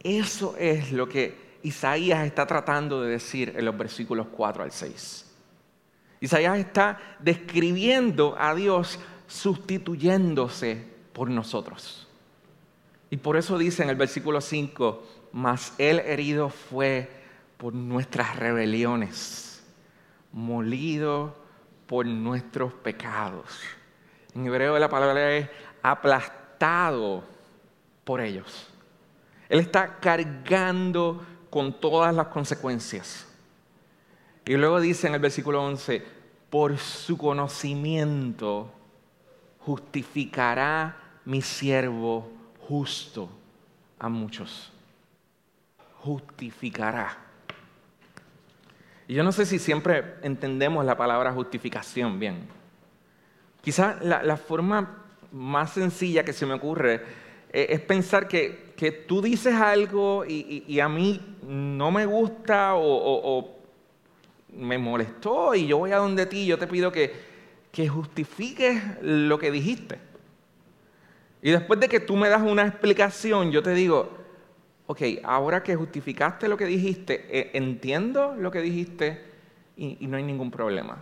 Eso 0.01 0.57
es 0.59 0.93
lo 0.93 1.09
que 1.09 1.50
Isaías 1.62 2.25
está 2.25 2.46
tratando 2.46 3.03
de 3.03 3.11
decir 3.11 3.55
en 3.57 3.64
los 3.64 3.77
versículos 3.77 4.29
4 4.29 4.62
al 4.62 4.73
6. 4.73 5.27
Isaías 6.20 6.59
está 6.59 6.99
describiendo 7.18 8.37
a 8.38 8.55
Dios 8.55 8.99
sustituyéndose 9.27 10.85
por 11.12 11.31
nosotros. 11.31 12.09
Y 13.11 13.16
por 13.16 13.37
eso 13.37 13.59
dice 13.59 13.83
en 13.83 13.90
el 13.90 13.96
versículo 13.96 14.40
5, 14.40 15.03
mas 15.33 15.75
el 15.79 15.99
herido 16.01 16.49
fue 16.49 17.09
por 17.57 17.75
nuestras 17.75 18.37
rebeliones, 18.37 19.62
molido 20.33 21.37
por 21.87 22.07
nuestros 22.07 22.73
pecados. 22.73 23.61
En 24.35 24.46
hebreo 24.46 24.79
la 24.79 24.88
palabra 24.88 25.37
es 25.37 25.49
aplastado 25.83 27.25
por 28.05 28.20
ellos. 28.20 28.68
Él 29.49 29.59
está 29.59 29.99
cargando 29.99 31.20
con 31.51 31.73
todas 31.81 32.15
las 32.15 32.29
consecuencias. 32.29 33.27
Y 34.47 34.57
luego 34.57 34.81
dice 34.81 35.09
en 35.09 35.15
el 35.15 35.21
versículo 35.21 35.63
11, 35.63 36.03
por 36.49 36.79
su 36.79 37.19
conocimiento 37.19 38.73
justificará 39.61 40.97
mi 41.25 41.43
siervo 41.43 42.31
justo 42.67 43.29
a 43.99 44.09
muchos. 44.09 44.73
Justificará. 46.03 47.17
Y 49.07 49.15
yo 49.15 49.25
no 49.25 49.33
sé 49.33 49.45
si 49.45 49.59
siempre 49.59 50.15
entendemos 50.23 50.85
la 50.85 50.97
palabra 50.97 51.33
justificación 51.33 52.19
bien. 52.19 52.49
Quizás 53.61 54.03
la, 54.03 54.37
forma 54.37 55.05
más 55.33 55.73
sencilla 55.73 56.25
que 56.25 56.33
se 56.33 56.47
me 56.47 56.55
ocurre 56.55 57.05
es 57.53 57.81
pensar 57.81 58.29
que, 58.29 58.71
tú 59.07 59.21
dices 59.21 59.55
algo 59.55 60.25
y, 60.27 60.81
a 60.81 60.89
mí 60.89 61.21
no 61.47 61.91
me 61.91 62.07
gusta 62.07 62.75
o, 62.75 63.57
me 64.53 64.79
molestó 64.79 65.55
y 65.55 65.67
yo 65.67 65.79
voy 65.79 65.93
a 65.93 65.99
donde 65.99 66.27
ti 66.27 66.41
y 66.41 66.47
yo 66.47 66.59
te 66.59 66.67
pido 66.67 66.91
que, 66.91 67.13
que 67.71 67.89
justifiques 67.89 68.83
lo 69.03 69.39
que 69.39 69.51
dijiste. 69.51 69.99
Y 71.43 71.51
después 71.51 71.81
de 71.81 71.89
que 71.89 72.01
tú 72.01 72.17
me 72.17 72.29
das 72.29 72.43
una 72.43 72.67
explicación, 72.67 73.51
yo 73.51 73.63
te 73.63 73.73
digo, 73.73 74.11
ok, 74.87 75.03
ahora 75.23 75.63
que 75.63 75.77
justificaste 75.77 76.49
lo 76.49 76.57
que 76.57 76.67
dijiste, 76.67 77.27
eh, 77.31 77.51
entiendo 77.55 78.35
lo 78.37 78.51
que 78.51 78.61
dijiste 78.61 79.25
y, 79.77 80.07
no 80.07 80.17
hay 80.17 80.23
ningún 80.23 80.51
problema. 80.51 80.99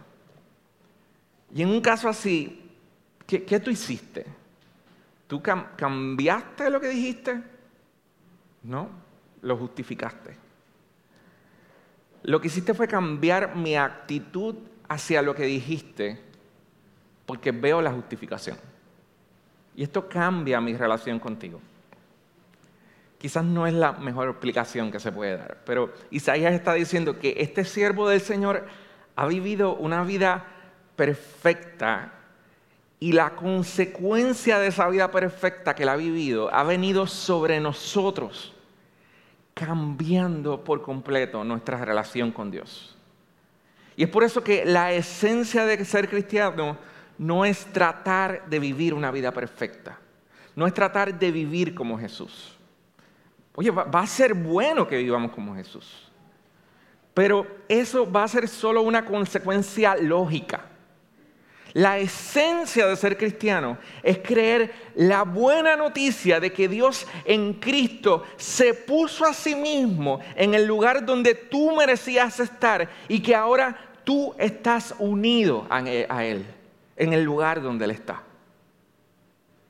Y 1.54 1.62
en 1.62 1.70
un 1.70 1.80
caso 1.80 2.08
así, 2.08 2.70
¿qué, 3.26 3.60
tú 3.60 3.70
hiciste? 3.70 4.26
¿Tú 5.28 5.40
cambiaste 5.40 6.68
lo 6.70 6.80
que 6.80 6.88
dijiste? 6.88 7.40
No, 8.64 8.90
lo 9.42 9.56
justificaste. 9.56 10.36
Lo 12.24 12.40
que 12.40 12.48
hiciste 12.48 12.74
fue 12.74 12.88
cambiar 12.88 13.54
mi 13.54 13.76
actitud 13.76 14.56
hacia 14.88 15.22
lo 15.22 15.34
que 15.34 15.44
dijiste 15.44 16.20
porque 17.24 17.52
veo 17.52 17.80
la 17.80 17.92
justificación. 17.92 18.56
Y 19.76 19.84
esto 19.84 20.08
cambia 20.08 20.60
mi 20.60 20.74
relación 20.74 21.20
contigo 21.20 21.60
quizás 23.18 23.44
no 23.44 23.66
es 23.66 23.74
la 23.74 23.92
mejor 23.92 24.30
explicación 24.30 24.90
que 24.90 25.00
se 25.00 25.12
puede 25.12 25.36
dar, 25.36 25.58
pero 25.64 25.92
Isaías 26.10 26.54
está 26.54 26.72
diciendo 26.74 27.18
que 27.18 27.34
este 27.38 27.64
siervo 27.64 28.08
del 28.08 28.20
Señor 28.20 28.66
ha 29.16 29.26
vivido 29.26 29.74
una 29.74 30.04
vida 30.04 30.46
perfecta 30.96 32.12
y 33.00 33.12
la 33.12 33.36
consecuencia 33.36 34.58
de 34.58 34.68
esa 34.68 34.88
vida 34.88 35.10
perfecta 35.10 35.74
que 35.74 35.84
él 35.84 35.88
ha 35.88 35.96
vivido 35.96 36.52
ha 36.52 36.64
venido 36.64 37.06
sobre 37.06 37.60
nosotros, 37.60 38.54
cambiando 39.54 40.64
por 40.64 40.82
completo 40.82 41.44
nuestra 41.44 41.84
relación 41.84 42.32
con 42.32 42.50
Dios. 42.50 42.96
Y 43.96 44.04
es 44.04 44.08
por 44.08 44.24
eso 44.24 44.42
que 44.42 44.64
la 44.64 44.92
esencia 44.92 45.64
de 45.64 45.84
ser 45.84 46.08
cristiano 46.08 46.78
no 47.18 47.44
es 47.44 47.66
tratar 47.72 48.48
de 48.48 48.58
vivir 48.58 48.94
una 48.94 49.10
vida 49.10 49.32
perfecta, 49.32 49.98
no 50.54 50.66
es 50.66 50.74
tratar 50.74 51.18
de 51.18 51.30
vivir 51.30 51.74
como 51.74 51.98
Jesús. 51.98 52.56
Oye, 53.54 53.72
va, 53.72 53.88
a 53.92 54.06
ser 54.06 54.34
bueno 54.34 54.86
que 54.86 54.98
vivamos 54.98 55.32
como 55.32 55.56
Jesús. 55.56 56.08
Pero 57.12 57.44
eso 57.68 58.08
va 58.08 58.22
a 58.22 58.28
ser 58.28 58.46
solo 58.46 58.82
una 58.82 59.04
consecuencia 59.04 59.96
lógica. 59.96 60.60
La 61.78 61.98
esencia 61.98 62.88
de 62.88 62.96
ser 62.96 63.16
cristiano 63.16 63.78
es 64.02 64.18
creer 64.18 64.72
la 64.96 65.22
buena 65.22 65.76
noticia 65.76 66.40
de 66.40 66.52
que 66.52 66.66
Dios 66.66 67.06
en 67.24 67.52
Cristo 67.54 68.24
se 68.36 68.74
puso 68.74 69.24
a 69.24 69.32
sí 69.32 69.54
mismo 69.54 70.18
en 70.34 70.54
el 70.54 70.66
lugar 70.66 71.06
donde 71.06 71.36
tú 71.36 71.76
merecías 71.76 72.40
estar 72.40 72.90
y 73.06 73.20
que 73.20 73.32
ahora 73.32 73.78
tú 74.02 74.34
estás 74.38 74.92
unido 74.98 75.68
a 75.70 76.24
Él, 76.24 76.46
en 76.96 77.12
el 77.12 77.22
lugar 77.22 77.62
donde 77.62 77.84
Él 77.84 77.92
está. 77.92 78.24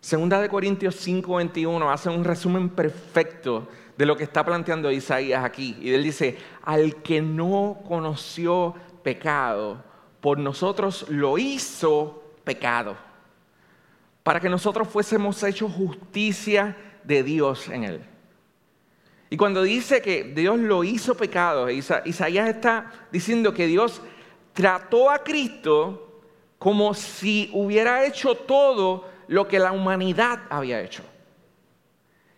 Segunda 0.01 0.41
de 0.41 0.49
Corintios 0.49 1.07
5:21 1.07 1.93
hace 1.93 2.09
un 2.09 2.25
resumen 2.25 2.71
perfecto 2.71 3.69
de 3.99 4.07
lo 4.07 4.17
que 4.17 4.25
está 4.25 4.47
planteando 4.47 4.91
Isaías 4.91 5.45
aquí. 5.45 5.77
Y 5.79 5.93
él 5.93 6.05
dice, 6.05 6.39
al 6.63 7.03
que 7.03 7.21
no 7.21 7.81
conoció 7.87 8.75
pecado, 9.03 9.85
por 10.29 10.39
nosotros 10.39 11.07
lo 11.09 11.39
hizo 11.39 12.23
pecado, 12.45 12.99
para 14.23 14.39
que 14.41 14.51
nosotros 14.51 14.87
fuésemos 14.87 15.43
hechos 15.43 15.73
justicia 15.73 16.77
de 17.03 17.23
Dios 17.23 17.67
en 17.71 17.85
él. 17.85 18.05
Y 19.31 19.39
cuando 19.39 19.63
dice 19.63 20.03
que 20.03 20.25
Dios 20.25 20.59
lo 20.59 20.85
hizo 20.85 21.17
pecado, 21.17 21.71
Isaías 21.71 22.47
está 22.47 22.93
diciendo 23.11 23.55
que 23.55 23.67
Dios 23.67 24.03
trató 24.53 25.09
a 25.09 25.25
Cristo 25.25 26.21
como 26.59 26.93
si 26.93 27.49
hubiera 27.55 28.05
hecho 28.05 28.35
todo 28.35 29.09
lo 29.29 29.49
que 29.49 29.59
la 29.59 29.73
humanidad 29.73 30.41
había 30.51 30.83
hecho. 30.83 31.05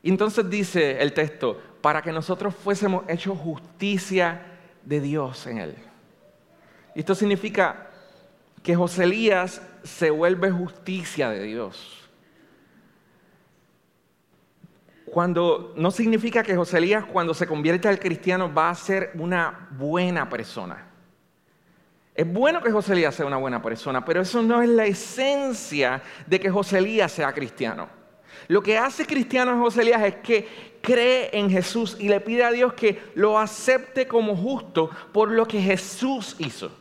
Y 0.00 0.10
entonces 0.10 0.48
dice 0.48 1.02
el 1.02 1.12
texto, 1.12 1.60
para 1.80 2.02
que 2.02 2.12
nosotros 2.12 2.54
fuésemos 2.54 3.02
hechos 3.08 3.36
justicia 3.36 4.46
de 4.84 5.00
Dios 5.00 5.44
en 5.48 5.58
él. 5.58 5.89
Esto 6.94 7.14
significa 7.14 7.88
que 8.62 8.74
José 8.74 9.04
Elías 9.04 9.62
se 9.82 10.10
vuelve 10.10 10.50
justicia 10.50 11.30
de 11.30 11.42
Dios. 11.44 12.08
Cuando 15.06 15.72
no 15.76 15.90
significa 15.90 16.42
que 16.42 16.54
José 16.54 16.78
Elías 16.78 17.04
cuando 17.04 17.34
se 17.34 17.46
convierte 17.46 17.88
al 17.88 17.98
cristiano 17.98 18.52
va 18.52 18.70
a 18.70 18.74
ser 18.74 19.10
una 19.14 19.68
buena 19.72 20.28
persona. 20.28 20.86
Es 22.14 22.30
bueno 22.30 22.62
que 22.62 22.70
José 22.70 22.92
Elías 22.92 23.14
sea 23.14 23.26
una 23.26 23.38
buena 23.38 23.62
persona, 23.62 24.04
pero 24.04 24.20
eso 24.20 24.42
no 24.42 24.62
es 24.62 24.68
la 24.68 24.84
esencia 24.84 26.02
de 26.26 26.38
que 26.38 26.50
José 26.50 26.78
Elías 26.78 27.10
sea 27.10 27.32
cristiano. 27.32 27.99
Lo 28.50 28.64
que 28.64 28.76
hace 28.76 29.06
cristiano 29.06 29.56
José 29.60 29.82
Elías 29.82 30.02
es 30.02 30.14
que 30.16 30.48
cree 30.82 31.30
en 31.38 31.48
Jesús 31.50 31.96
y 32.00 32.08
le 32.08 32.20
pide 32.20 32.42
a 32.42 32.50
Dios 32.50 32.72
que 32.72 33.00
lo 33.14 33.38
acepte 33.38 34.08
como 34.08 34.34
justo 34.34 34.90
por 35.12 35.30
lo 35.30 35.46
que 35.46 35.62
Jesús 35.62 36.34
hizo. 36.40 36.72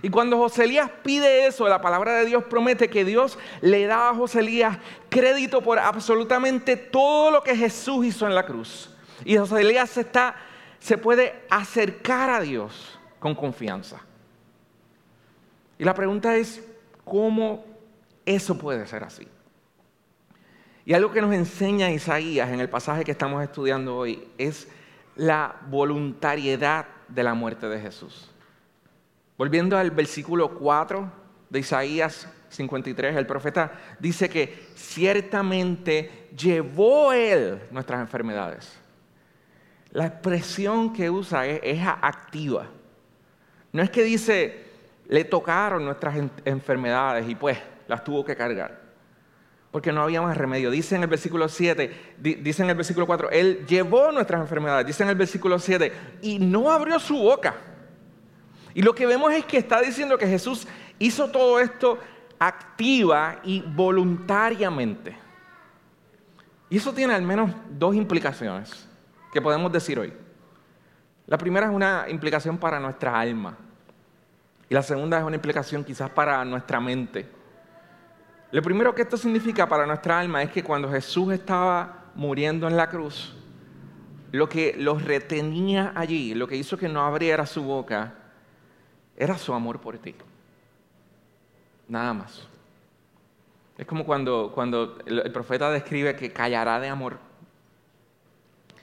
Y 0.00 0.08
cuando 0.08 0.38
José 0.38 0.64
Elías 0.64 0.90
pide 1.02 1.46
eso, 1.46 1.68
la 1.68 1.82
palabra 1.82 2.14
de 2.14 2.24
Dios 2.24 2.44
promete 2.44 2.88
que 2.88 3.04
Dios 3.04 3.38
le 3.60 3.84
da 3.84 4.08
a 4.08 4.14
José 4.14 4.40
Elías 4.40 4.78
crédito 5.10 5.60
por 5.60 5.78
absolutamente 5.78 6.74
todo 6.74 7.30
lo 7.30 7.42
que 7.42 7.54
Jesús 7.54 8.06
hizo 8.06 8.26
en 8.26 8.34
la 8.34 8.46
cruz. 8.46 8.88
Y 9.26 9.36
José 9.36 9.60
Elías 9.60 9.90
se, 9.90 10.00
está, 10.00 10.36
se 10.78 10.96
puede 10.96 11.34
acercar 11.50 12.30
a 12.30 12.40
Dios 12.40 12.98
con 13.18 13.34
confianza. 13.34 14.00
Y 15.78 15.84
la 15.84 15.92
pregunta 15.92 16.34
es, 16.34 16.66
¿cómo 17.04 17.62
eso 18.24 18.56
puede 18.56 18.86
ser 18.86 19.04
así? 19.04 19.28
Y 20.86 20.92
algo 20.92 21.12
que 21.12 21.22
nos 21.22 21.32
enseña 21.32 21.90
Isaías 21.90 22.50
en 22.50 22.60
el 22.60 22.68
pasaje 22.68 23.04
que 23.04 23.12
estamos 23.12 23.42
estudiando 23.42 23.96
hoy 23.96 24.28
es 24.36 24.68
la 25.16 25.56
voluntariedad 25.68 26.86
de 27.08 27.22
la 27.22 27.32
muerte 27.32 27.68
de 27.68 27.80
Jesús. 27.80 28.30
Volviendo 29.38 29.78
al 29.78 29.90
versículo 29.90 30.54
4 30.54 31.10
de 31.48 31.58
Isaías 31.58 32.28
53, 32.50 33.16
el 33.16 33.26
profeta 33.26 33.72
dice 33.98 34.28
que 34.28 34.68
ciertamente 34.74 36.28
llevó 36.36 37.12
él 37.14 37.62
nuestras 37.70 38.00
enfermedades. 38.00 38.78
La 39.90 40.06
expresión 40.06 40.92
que 40.92 41.08
usa 41.08 41.46
es, 41.46 41.80
activa. 41.82 42.66
No 43.72 43.82
es 43.82 43.90
que 43.90 44.02
dice, 44.02 44.66
le 45.08 45.24
tocaron 45.24 45.84
nuestras 45.84 46.16
enfermedades 46.44 47.28
y 47.28 47.34
pues 47.34 47.58
las 47.88 48.04
tuvo 48.04 48.24
que 48.24 48.36
cargar. 48.36 48.83
Porque 49.74 49.90
no 49.90 50.02
había 50.04 50.22
más 50.22 50.36
remedio. 50.36 50.70
Dice 50.70 50.94
en 50.94 51.02
el 51.02 51.08
versículo 51.08 51.48
7, 51.48 52.14
dice 52.20 52.62
en 52.62 52.70
el 52.70 52.76
versículo 52.76 53.08
4, 53.08 53.30
Él 53.32 53.66
llevó 53.66 54.12
nuestras 54.12 54.40
enfermedades. 54.40 54.86
Dice 54.86 55.02
en 55.02 55.08
el 55.08 55.16
versículo 55.16 55.58
7, 55.58 55.92
y 56.22 56.38
no 56.38 56.70
abrió 56.70 57.00
su 57.00 57.18
boca. 57.18 57.56
Y 58.72 58.82
lo 58.82 58.94
que 58.94 59.04
vemos 59.04 59.32
es 59.32 59.44
que 59.44 59.58
está 59.58 59.80
diciendo 59.80 60.16
que 60.16 60.28
Jesús 60.28 60.68
hizo 61.00 61.28
todo 61.28 61.58
esto 61.58 61.98
activa 62.38 63.40
y 63.42 63.62
voluntariamente. 63.62 65.16
Y 66.70 66.76
eso 66.76 66.94
tiene 66.94 67.12
al 67.12 67.22
menos 67.22 67.50
dos 67.68 67.96
implicaciones 67.96 68.88
que 69.32 69.42
podemos 69.42 69.72
decir 69.72 69.98
hoy. 69.98 70.12
La 71.26 71.36
primera 71.36 71.66
es 71.66 71.72
una 71.72 72.04
implicación 72.08 72.58
para 72.58 72.78
nuestra 72.78 73.18
alma. 73.18 73.58
Y 74.68 74.74
la 74.74 74.84
segunda 74.84 75.18
es 75.18 75.24
una 75.24 75.34
implicación 75.34 75.82
quizás 75.82 76.10
para 76.10 76.44
nuestra 76.44 76.78
mente. 76.78 77.42
Lo 78.54 78.62
primero 78.62 78.94
que 78.94 79.02
esto 79.02 79.16
significa 79.16 79.68
para 79.68 79.84
nuestra 79.84 80.20
alma 80.20 80.40
es 80.40 80.48
que 80.52 80.62
cuando 80.62 80.88
Jesús 80.88 81.32
estaba 81.32 82.12
muriendo 82.14 82.68
en 82.68 82.76
la 82.76 82.88
cruz, 82.88 83.34
lo 84.30 84.48
que 84.48 84.76
los 84.78 85.02
retenía 85.02 85.92
allí, 85.96 86.34
lo 86.34 86.46
que 86.46 86.54
hizo 86.54 86.76
que 86.76 86.88
no 86.88 87.04
abriera 87.04 87.46
su 87.46 87.64
boca, 87.64 88.14
era 89.16 89.36
su 89.38 89.52
amor 89.52 89.80
por 89.80 89.98
ti. 89.98 90.14
Nada 91.88 92.14
más. 92.14 92.46
Es 93.76 93.86
como 93.86 94.06
cuando, 94.06 94.52
cuando 94.54 94.98
el 95.04 95.32
profeta 95.32 95.68
describe 95.72 96.14
que 96.14 96.32
callará 96.32 96.78
de 96.78 96.88
amor. 96.88 97.18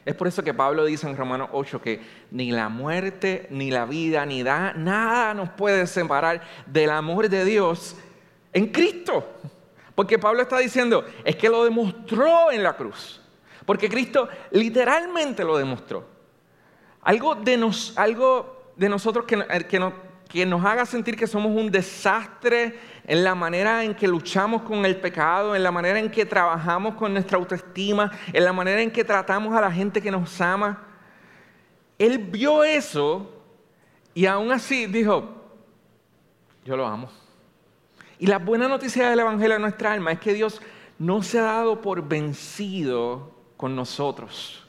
Es 0.03 0.15
por 0.15 0.27
eso 0.27 0.43
que 0.43 0.53
Pablo 0.53 0.83
dice 0.83 1.07
en 1.07 1.15
Romanos 1.15 1.47
8 1.53 1.81
que 1.81 2.01
ni 2.31 2.51
la 2.51 2.67
muerte, 2.67 3.47
ni 3.51 3.71
la 3.71 3.85
vida, 3.85 4.25
ni 4.25 4.43
da, 4.43 4.73
nada 4.73 5.33
nos 5.33 5.47
puede 5.51 5.87
separar 5.87 6.41
del 6.65 6.89
amor 6.89 7.29
de 7.29 7.45
Dios 7.45 7.95
en 8.51 8.67
Cristo. 8.67 9.25
Porque 9.95 10.17
Pablo 10.17 10.41
está 10.41 10.57
diciendo, 10.57 11.05
es 11.23 11.35
que 11.35 11.49
lo 11.49 11.63
demostró 11.63 12.51
en 12.51 12.63
la 12.63 12.73
cruz. 12.73 13.21
Porque 13.65 13.89
Cristo 13.89 14.27
literalmente 14.51 15.43
lo 15.43 15.57
demostró. 15.57 16.05
Algo 17.01 17.35
de, 17.35 17.57
nos, 17.57 17.95
nosotros 18.77 19.25
que, 19.25 19.65
que, 19.67 19.79
no, 19.79 19.93
que 20.27 20.45
nos 20.45 20.63
haga 20.63 20.85
sentir 20.85 21.15
que 21.15 21.27
somos 21.27 21.51
un 21.51 21.71
desastre 21.71 22.79
en 23.05 23.23
la 23.23 23.35
manera 23.35 23.83
en 23.83 23.95
que 23.95 24.07
luchamos 24.07 24.61
con 24.61 24.85
el 24.85 24.97
pecado, 24.97 25.55
en 25.55 25.63
la 25.63 25.71
manera 25.71 25.99
en 25.99 26.09
que 26.09 26.25
trabajamos 26.25 26.95
con 26.95 27.13
nuestra 27.13 27.37
autoestima, 27.37 28.11
en 28.31 28.45
la 28.45 28.53
manera 28.53 28.81
en 28.81 28.91
que 28.91 29.03
tratamos 29.03 29.53
a 29.55 29.61
la 29.61 29.71
gente 29.71 30.01
que 30.01 30.11
nos 30.11 30.39
ama. 30.39 30.87
Él 31.97 32.17
vio 32.17 32.63
eso 32.63 33.29
y 34.13 34.25
aún 34.25 34.51
así 34.51 34.85
dijo, 34.85 35.29
yo 36.63 36.77
lo 36.77 36.85
amo. 36.85 37.20
Y 38.21 38.27
la 38.27 38.37
buena 38.37 38.67
noticia 38.67 39.09
del 39.09 39.21
Evangelio 39.21 39.55
de 39.55 39.61
nuestra 39.61 39.93
alma 39.93 40.11
es 40.11 40.19
que 40.19 40.35
Dios 40.35 40.61
no 40.99 41.23
se 41.23 41.39
ha 41.39 41.41
dado 41.41 41.81
por 41.81 42.07
vencido 42.07 43.31
con 43.57 43.75
nosotros. 43.75 44.63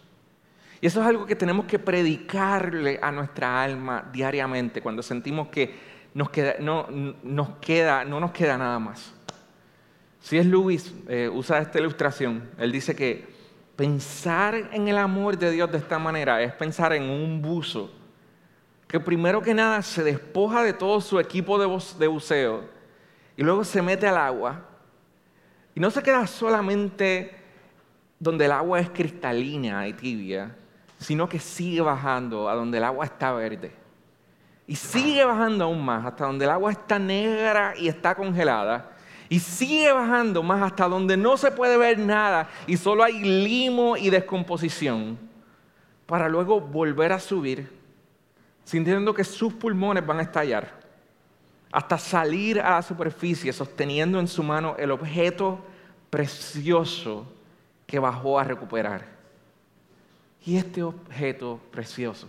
Y 0.80 0.86
eso 0.86 1.02
es 1.02 1.06
algo 1.06 1.26
que 1.26 1.36
tenemos 1.36 1.66
que 1.66 1.78
predicarle 1.78 2.98
a 3.02 3.12
nuestra 3.12 3.62
alma 3.62 4.08
diariamente 4.10 4.80
cuando 4.80 5.02
sentimos 5.02 5.48
que 5.48 5.78
nos 6.14 6.30
queda, 6.30 6.54
no, 6.60 6.86
nos 7.22 7.58
queda, 7.58 8.06
no 8.06 8.20
nos 8.20 8.30
queda 8.30 8.56
nada 8.56 8.78
más. 8.78 9.12
Si 10.22 10.38
es 10.38 10.46
Luis, 10.46 10.94
eh, 11.06 11.28
usa 11.30 11.58
esta 11.58 11.78
ilustración. 11.78 12.48
Él 12.56 12.72
dice 12.72 12.96
que 12.96 13.26
pensar 13.76 14.70
en 14.72 14.88
el 14.88 14.96
amor 14.96 15.36
de 15.36 15.50
Dios 15.50 15.70
de 15.70 15.76
esta 15.76 15.98
manera 15.98 16.40
es 16.40 16.54
pensar 16.54 16.94
en 16.94 17.02
un 17.02 17.42
buzo 17.42 17.92
que 18.88 18.98
primero 18.98 19.42
que 19.42 19.52
nada 19.52 19.82
se 19.82 20.02
despoja 20.02 20.62
de 20.62 20.72
todo 20.72 21.02
su 21.02 21.20
equipo 21.20 21.58
de 21.58 22.06
buceo 22.06 22.80
y 23.36 23.42
luego 23.42 23.64
se 23.64 23.82
mete 23.82 24.06
al 24.06 24.16
agua 24.16 24.62
y 25.74 25.80
no 25.80 25.90
se 25.90 26.02
queda 26.02 26.26
solamente 26.26 27.34
donde 28.18 28.44
el 28.44 28.52
agua 28.52 28.80
es 28.80 28.90
cristalina 28.90 29.88
y 29.88 29.94
tibia, 29.94 30.54
sino 30.98 31.28
que 31.28 31.38
sigue 31.38 31.80
bajando 31.80 32.48
a 32.48 32.54
donde 32.54 32.78
el 32.78 32.84
agua 32.84 33.04
está 33.04 33.32
verde. 33.32 33.72
Y 34.66 34.76
sigue 34.76 35.24
bajando 35.24 35.64
aún 35.64 35.84
más, 35.84 36.06
hasta 36.06 36.26
donde 36.26 36.44
el 36.44 36.50
agua 36.50 36.70
está 36.70 36.98
negra 36.98 37.74
y 37.76 37.88
está 37.88 38.14
congelada. 38.14 38.92
Y 39.28 39.40
sigue 39.40 39.90
bajando 39.92 40.42
más 40.42 40.62
hasta 40.62 40.86
donde 40.86 41.16
no 41.16 41.36
se 41.36 41.50
puede 41.50 41.76
ver 41.76 41.98
nada 41.98 42.48
y 42.66 42.76
solo 42.76 43.02
hay 43.02 43.18
limo 43.18 43.96
y 43.96 44.10
descomposición. 44.10 45.18
Para 46.06 46.28
luego 46.28 46.60
volver 46.60 47.12
a 47.12 47.18
subir, 47.18 47.68
sintiendo 48.64 49.14
que 49.14 49.24
sus 49.24 49.54
pulmones 49.54 50.06
van 50.06 50.18
a 50.18 50.22
estallar. 50.22 50.81
Hasta 51.72 51.96
salir 51.98 52.61
a 52.61 52.72
la 52.72 52.82
superficie 52.82 53.52
sosteniendo 53.52 54.20
en 54.20 54.28
su 54.28 54.42
mano 54.42 54.76
el 54.78 54.90
objeto 54.90 55.58
precioso 56.11 57.26
que 57.87 57.98
bajó 57.98 58.38
a 58.38 58.44
recuperar. 58.44 59.06
Y 60.44 60.56
este 60.56 60.82
objeto 60.82 61.58
precioso 61.70 62.28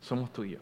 somos 0.00 0.32
tú 0.32 0.44
y 0.44 0.52
yo. 0.52 0.58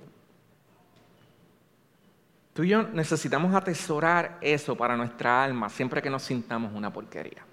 Tú 2.54 2.64
y 2.64 2.70
yo 2.70 2.82
necesitamos 2.82 3.54
atesorar 3.54 4.38
eso 4.40 4.76
para 4.76 4.96
nuestra 4.96 5.44
alma 5.44 5.68
siempre 5.68 6.02
que 6.02 6.10
nos 6.10 6.24
sintamos 6.24 6.72
una 6.74 6.92
porquería. 6.92 7.44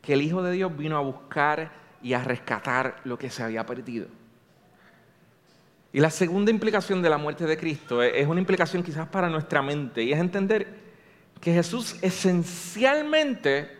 Que 0.00 0.12
el 0.12 0.22
Hijo 0.22 0.40
de 0.42 0.52
Dios 0.52 0.76
vino 0.76 0.96
a 0.96 1.00
buscar 1.00 1.72
y 2.00 2.12
a 2.12 2.22
rescatar 2.22 3.00
lo 3.02 3.18
que 3.18 3.28
se 3.28 3.42
había 3.42 3.66
perdido. 3.66 4.06
Y 5.92 6.00
la 6.00 6.10
segunda 6.10 6.50
implicación 6.50 7.02
de 7.02 7.10
la 7.10 7.18
muerte 7.18 7.46
de 7.46 7.56
Cristo 7.56 8.02
es 8.02 8.26
una 8.26 8.40
implicación 8.40 8.82
quizás 8.82 9.08
para 9.08 9.28
nuestra 9.28 9.60
mente 9.60 10.02
y 10.02 10.12
es 10.12 10.20
entender 10.20 10.68
que 11.40 11.52
Jesús 11.52 11.96
esencialmente 12.00 13.76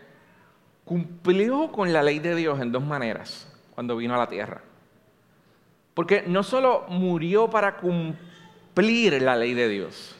cumplió 0.83 1.71
con 1.71 1.93
la 1.93 2.03
ley 2.03 2.19
de 2.19 2.35
Dios 2.35 2.59
en 2.59 2.71
dos 2.71 2.83
maneras 2.83 3.47
cuando 3.73 3.95
vino 3.95 4.13
a 4.13 4.17
la 4.17 4.27
tierra. 4.27 4.61
Porque 5.93 6.23
no 6.27 6.43
solo 6.43 6.85
murió 6.89 7.49
para 7.49 7.77
cumplir 7.77 9.21
la 9.21 9.35
ley 9.37 9.53
de 9.53 9.69
Dios, 9.69 10.15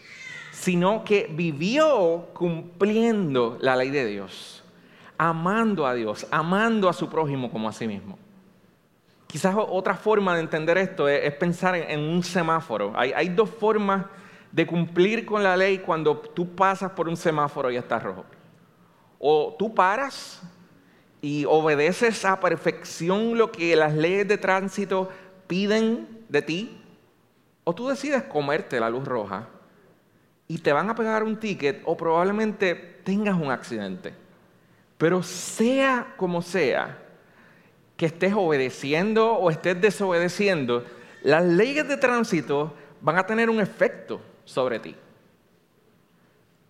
sino 0.51 1.03
que 1.03 1.27
vivió 1.29 2.29
cumpliendo 2.33 3.57
la 3.59 3.75
ley 3.75 3.89
de 3.89 4.05
Dios, 4.05 4.63
amando 5.17 5.85
a 5.85 5.93
Dios, 5.93 6.27
amando 6.31 6.87
a 6.87 6.93
su 6.93 7.09
prójimo 7.09 7.51
como 7.51 7.67
a 7.67 7.73
sí 7.73 7.87
mismo. 7.87 8.17
Quizás 9.31 9.55
otra 9.55 9.95
forma 9.95 10.35
de 10.35 10.41
entender 10.41 10.77
esto 10.77 11.07
es, 11.07 11.33
pensar 11.35 11.73
en, 11.73 12.01
un 12.01 12.21
semáforo. 12.21 12.91
Hay, 12.97 13.13
hay 13.13 13.29
dos 13.29 13.49
formas 13.49 14.05
de 14.51 14.67
cumplir 14.67 15.25
con 15.25 15.41
la 15.41 15.55
ley 15.55 15.77
cuando 15.77 16.17
tú 16.17 16.53
pasas 16.53 16.91
por 16.91 17.07
un 17.07 17.15
semáforo 17.15 17.71
y 17.71 17.77
está 17.77 17.97
rojo. 17.97 18.25
O 19.19 19.55
tú 19.57 19.73
paras 19.73 20.41
y 21.21 21.45
obedeces 21.45 22.25
a 22.25 22.41
perfección 22.41 23.37
lo 23.37 23.53
que 23.53 23.73
las 23.77 23.93
leyes 23.93 24.27
de 24.27 24.37
tránsito 24.37 25.09
piden 25.47 26.25
de 26.27 26.41
ti, 26.41 26.83
o 27.63 27.73
tú 27.73 27.87
decides 27.87 28.23
comerte 28.23 28.81
la 28.81 28.89
luz 28.89 29.05
roja 29.05 29.47
y 30.45 30.57
te 30.57 30.73
van 30.73 30.89
a 30.89 30.95
pegar 30.95 31.23
un 31.23 31.39
ticket 31.39 31.81
o 31.85 31.95
probablemente 31.95 32.75
tengas 32.75 33.39
un 33.39 33.49
accidente. 33.49 34.13
Pero 34.97 35.23
sea 35.23 36.15
como 36.17 36.41
sea 36.41 37.00
que 38.01 38.07
estés 38.07 38.33
obedeciendo 38.35 39.33
o 39.33 39.51
estés 39.51 39.79
desobedeciendo, 39.79 40.83
las 41.21 41.45
leyes 41.45 41.87
de 41.87 41.97
tránsito 41.97 42.73
van 42.99 43.19
a 43.19 43.27
tener 43.27 43.47
un 43.47 43.61
efecto 43.61 44.19
sobre 44.43 44.79
ti. 44.79 44.95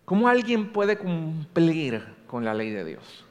¿Cómo 0.04 0.28
alguien 0.28 0.74
puede 0.74 0.98
cumplir 0.98 2.04
con 2.28 2.44
la 2.44 2.54
ley 2.54 2.72
de 2.72 2.84
Dios? 2.84 3.24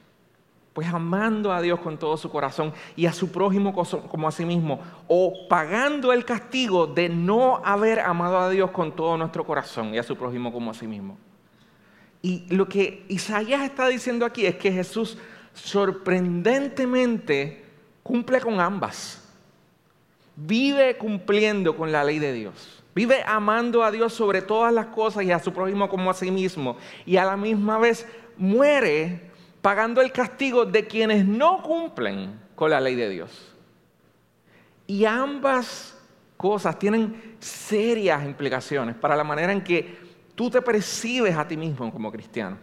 Pues 0.73 0.87
amando 0.87 1.53
a 1.53 1.61
Dios 1.61 1.79
con 1.79 1.99
todo 1.99 2.17
su 2.17 2.31
corazón 2.31 2.73
y 2.95 3.05
a 3.05 3.13
su 3.13 3.31
prójimo 3.31 3.71
como 3.71 4.27
a 4.27 4.31
sí 4.31 4.45
mismo, 4.45 4.79
o 5.07 5.47
pagando 5.47 6.11
el 6.11 6.25
castigo 6.25 6.87
de 6.87 7.07
no 7.07 7.61
haber 7.63 7.99
amado 7.99 8.39
a 8.39 8.49
Dios 8.49 8.71
con 8.71 8.95
todo 8.95 9.15
nuestro 9.15 9.45
corazón 9.45 9.93
y 9.93 9.99
a 9.99 10.03
su 10.03 10.17
prójimo 10.17 10.51
como 10.51 10.71
a 10.71 10.73
sí 10.73 10.87
mismo. 10.87 11.19
Y 12.23 12.51
lo 12.51 12.67
que 12.67 13.05
Isaías 13.09 13.61
está 13.61 13.87
diciendo 13.87 14.25
aquí 14.25 14.47
es 14.47 14.55
que 14.55 14.71
Jesús 14.71 15.19
sorprendentemente 15.53 17.69
cumple 18.03 18.41
con 18.41 18.59
ambas. 18.59 19.23
Vive 20.35 20.97
cumpliendo 20.97 21.75
con 21.75 21.91
la 21.91 22.03
ley 22.03 22.19
de 22.19 22.33
Dios. 22.33 22.83
Vive 22.93 23.23
amando 23.25 23.83
a 23.83 23.91
Dios 23.91 24.13
sobre 24.13 24.41
todas 24.41 24.73
las 24.73 24.87
cosas 24.87 25.23
y 25.23 25.31
a 25.31 25.39
su 25.39 25.53
prójimo 25.53 25.87
como 25.87 26.09
a 26.09 26.13
sí 26.13 26.31
mismo. 26.31 26.77
Y 27.05 27.17
a 27.17 27.25
la 27.25 27.37
misma 27.37 27.77
vez 27.77 28.07
muere 28.37 29.31
pagando 29.61 30.01
el 30.01 30.11
castigo 30.11 30.65
de 30.65 30.87
quienes 30.87 31.25
no 31.25 31.61
cumplen 31.61 32.39
con 32.55 32.71
la 32.71 32.81
ley 32.81 32.95
de 32.95 33.09
Dios. 33.09 33.55
Y 34.87 35.05
ambas 35.05 35.97
cosas 36.35 36.77
tienen 36.79 37.35
serias 37.39 38.25
implicaciones 38.25 38.95
para 38.95 39.15
la 39.15 39.23
manera 39.23 39.53
en 39.53 39.63
que 39.63 39.97
tú 40.35 40.49
te 40.49 40.61
percibes 40.61 41.35
a 41.37 41.47
ti 41.47 41.55
mismo 41.55 41.91
como 41.91 42.11
cristiano. 42.11 42.57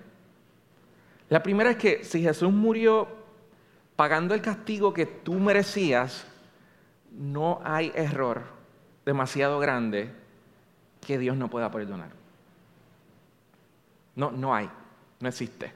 La 1.28 1.42
primera 1.42 1.70
es 1.70 1.76
que 1.76 2.04
si 2.04 2.22
Jesús 2.22 2.52
murió 2.52 3.08
pagando 3.98 4.32
el 4.32 4.40
castigo 4.40 4.94
que 4.94 5.06
tú 5.06 5.34
merecías, 5.40 6.24
no 7.10 7.60
hay 7.64 7.90
error 7.96 8.44
demasiado 9.04 9.58
grande 9.58 10.12
que 11.04 11.18
Dios 11.18 11.36
no 11.36 11.50
pueda 11.50 11.68
perdonar. 11.68 12.10
No, 14.14 14.30
no 14.30 14.54
hay, 14.54 14.70
no 15.18 15.28
existe. 15.28 15.72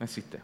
No 0.00 0.04
existe. 0.06 0.40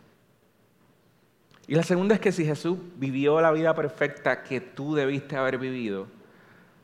Y 1.67 1.75
la 1.75 1.83
segunda 1.83 2.15
es 2.15 2.21
que 2.21 2.31
si 2.31 2.45
Jesús 2.45 2.79
vivió 2.99 3.41
la 3.41 3.51
vida 3.51 3.75
perfecta 3.75 4.45
que 4.45 4.61
tú 4.61 4.95
debiste 4.95 5.37
haber 5.37 5.59
vivido, 5.59 6.07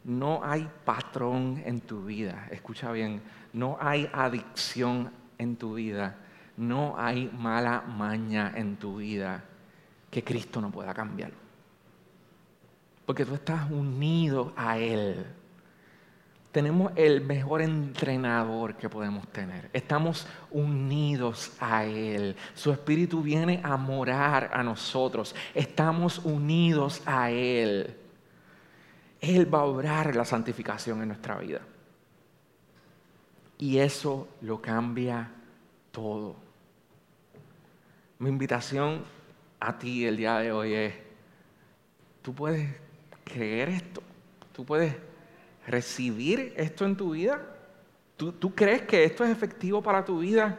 no 0.02 0.40
hay 0.42 0.68
patrón 0.84 1.62
en 1.64 1.80
tu 1.80 2.06
vida. 2.06 2.48
Escucha 2.50 2.90
bien, 2.90 3.22
no 3.52 3.78
hay 3.80 4.10
adicción 4.12 5.12
en 5.38 5.54
tu 5.54 5.74
vida. 5.74 6.16
No 6.56 6.96
hay 6.98 7.30
mala 7.38 7.82
maña 7.82 8.52
en 8.56 8.76
tu 8.76 8.96
vida 8.96 9.44
que 10.11 10.24
Cristo 10.24 10.61
no 10.61 10.70
pueda 10.70 10.92
cambiar. 10.92 11.32
Porque 13.06 13.24
tú 13.24 13.34
estás 13.34 13.70
unido 13.70 14.52
a 14.56 14.78
Él 14.78 15.26
tenemos 16.52 16.92
el 16.96 17.20
mejor 17.20 17.62
entrenador 17.62 18.76
que 18.76 18.88
podemos 18.88 19.28
tener. 19.28 19.70
Estamos 19.72 20.26
unidos 20.50 21.52
a 21.61 21.84
Él. 21.84 22.34
Su 22.54 22.72
Espíritu 22.72 23.22
viene 23.22 23.61
a 23.62 23.76
morar 23.76 24.50
a 24.52 24.62
nosotros. 24.62 25.34
Estamos 25.54 26.18
unidos 26.18 27.02
a 27.06 27.30
Él. 27.30 27.96
Él 29.20 29.54
va 29.54 29.61
a 29.61 29.64
obrar 29.64 30.16
la 30.16 30.24
santificación 30.24 31.02
en 31.02 31.08
nuestra 31.08 31.38
vida. 31.38 31.61
Y 33.58 33.78
eso 33.78 34.26
lo 34.40 34.61
cambia 34.61 35.30
todo. 35.92 36.34
Mi 38.18 38.28
invitación 38.28 39.04
a 39.61 39.78
ti 39.78 40.06
el 40.06 40.16
día 40.16 40.38
de 40.38 40.52
hoy 40.52 40.74
es, 40.74 40.94
tú 42.22 42.34
puedes 42.34 42.68
creer 43.24 43.68
esto, 43.68 44.02
tú 44.52 44.64
puedes 44.64 44.94
recibir 45.66 46.52
esto 46.56 46.84
en 46.84 46.96
tu 46.96 47.11
vida? 47.11 47.40
¿Tú, 48.16 48.54
crees 48.54 48.82
que 48.82 49.04
esto 49.04 49.24
es 49.24 49.30
efectivo 49.30 49.82
para 49.82 50.04
tu 50.04 50.18
vida? 50.18 50.58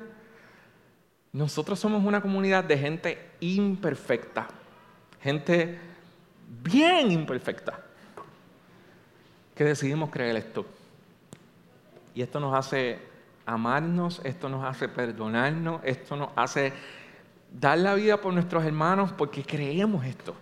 Nosotros 1.31 1.79
somos 1.79 2.03
una 2.03 2.19
comunidad 2.19 2.63
de 2.63 2.77
gente 2.77 3.29
imperfecta, 3.39 4.47
gente 5.21 5.77
bien 6.63 7.11
imperfecta, 7.11 7.79
que 9.53 9.63
decidimos 9.63 10.09
creer 10.09 10.37
esto. 10.37 10.65
Y 12.15 12.23
esto 12.23 12.39
nos 12.39 12.55
hace 12.55 12.97
amarnos, 13.45 14.21
esto 14.23 14.49
nos 14.49 14.65
hace 14.65 14.87
perdonarnos, 14.89 15.81
esto 15.83 16.15
nos 16.15 16.29
hace 16.35 16.73
dar 17.51 17.77
la 17.77 17.93
vida 17.95 18.19
por 18.19 18.33
nuestros 18.33 18.63
hermanos 18.63 19.11
porque 19.11 19.43
creemos 19.43 20.05
esto. 20.05 20.35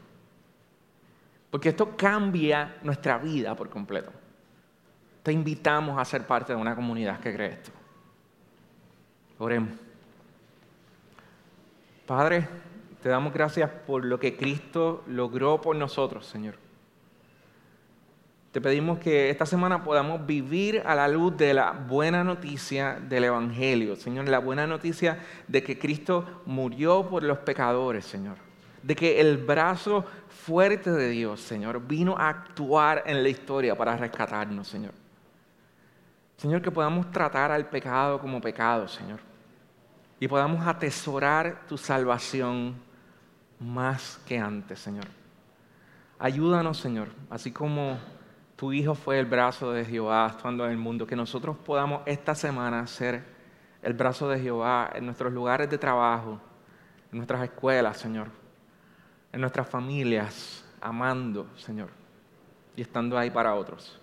Porque 1.49 1.69
esto 1.69 1.97
cambia 1.97 2.77
nuestra 2.83 3.17
vida 3.17 3.55
por 3.55 3.69
completo 3.69 4.11
te 5.23 5.33
invitamos 5.33 5.99
a 5.99 6.05
ser 6.05 6.25
parte 6.25 6.53
de 6.53 6.59
una 6.59 6.75
comunidad 6.75 7.19
que 7.19 7.33
cree 7.33 7.49
esto. 7.49 7.71
Oremos. 9.37 9.77
Padre, 12.05 12.47
te 13.03 13.09
damos 13.09 13.33
gracias 13.33 13.69
por 13.69 14.03
lo 14.03 14.19
que 14.19 14.35
Cristo 14.35 15.03
logró 15.07 15.61
por 15.61 15.75
nosotros, 15.75 16.25
Señor. 16.25 16.55
Te 18.51 18.61
pedimos 18.61 18.97
que 18.97 19.29
esta 19.29 19.45
semana 19.45 19.83
podamos 19.83 20.25
vivir 20.25 20.81
a 20.83 20.95
la 20.95 21.07
luz 21.07 21.37
de 21.37 21.53
la 21.53 21.71
buena 21.71 22.23
noticia 22.23 22.99
del 22.99 23.25
Evangelio, 23.25 23.95
Señor, 23.95 24.27
la 24.27 24.39
buena 24.39 24.65
noticia 24.65 25.19
de 25.47 25.61
que 25.61 25.77
Cristo 25.77 26.41
murió 26.47 27.07
por 27.07 27.21
los 27.21 27.37
pecadores, 27.39 28.05
Señor. 28.05 28.37
De 28.81 28.95
que 28.95 29.21
el 29.21 29.37
brazo 29.37 30.03
fuerte 30.29 30.91
de 30.91 31.09
Dios, 31.09 31.41
Señor, 31.41 31.85
vino 31.85 32.17
a 32.17 32.29
actuar 32.29 33.03
en 33.05 33.21
la 33.21 33.29
historia 33.29 33.77
para 33.77 33.95
rescatarnos, 33.95 34.67
Señor. 34.67 34.93
Señor, 36.37 36.63
que 36.63 36.71
podamos 36.71 37.11
tratar 37.11 37.51
al 37.51 37.67
pecado 37.67 38.19
como 38.19 38.41
pecado, 38.41 38.87
Señor. 38.87 39.19
Y 40.19 40.27
podamos 40.27 40.65
atesorar 40.65 41.67
tu 41.67 41.77
salvación 41.77 42.75
más 43.59 44.19
que 44.25 44.39
antes, 44.39 44.79
Señor. 44.79 45.05
Ayúdanos, 46.17 46.79
Señor, 46.79 47.09
así 47.29 47.51
como 47.51 47.99
tu 48.59 48.73
Hijo 48.73 48.93
fue 48.93 49.17
el 49.17 49.25
brazo 49.25 49.71
de 49.71 49.85
Jehová 49.85 50.25
actuando 50.25 50.65
en 50.65 50.71
el 50.71 50.77
mundo, 50.77 51.07
que 51.07 51.15
nosotros 51.15 51.55
podamos 51.55 52.01
esta 52.05 52.35
semana 52.35 52.85
ser 52.87 53.23
el 53.81 53.93
brazo 53.93 54.27
de 54.27 54.37
Jehová 54.37 54.89
en 54.93 55.05
nuestros 55.05 55.31
lugares 55.31 55.69
de 55.69 55.77
trabajo, 55.77 56.41
en 57.09 57.19
nuestras 57.19 57.41
escuelas, 57.41 57.95
Señor, 57.95 58.27
en 59.31 59.39
nuestras 59.39 59.65
familias, 59.65 60.65
amando, 60.81 61.47
Señor, 61.55 61.87
y 62.75 62.81
estando 62.81 63.17
ahí 63.17 63.29
para 63.29 63.55
otros. 63.55 63.97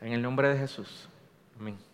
En 0.00 0.14
el 0.14 0.20
nombre 0.20 0.48
de 0.48 0.58
Jesús. 0.58 1.08
Amém. 1.56 1.89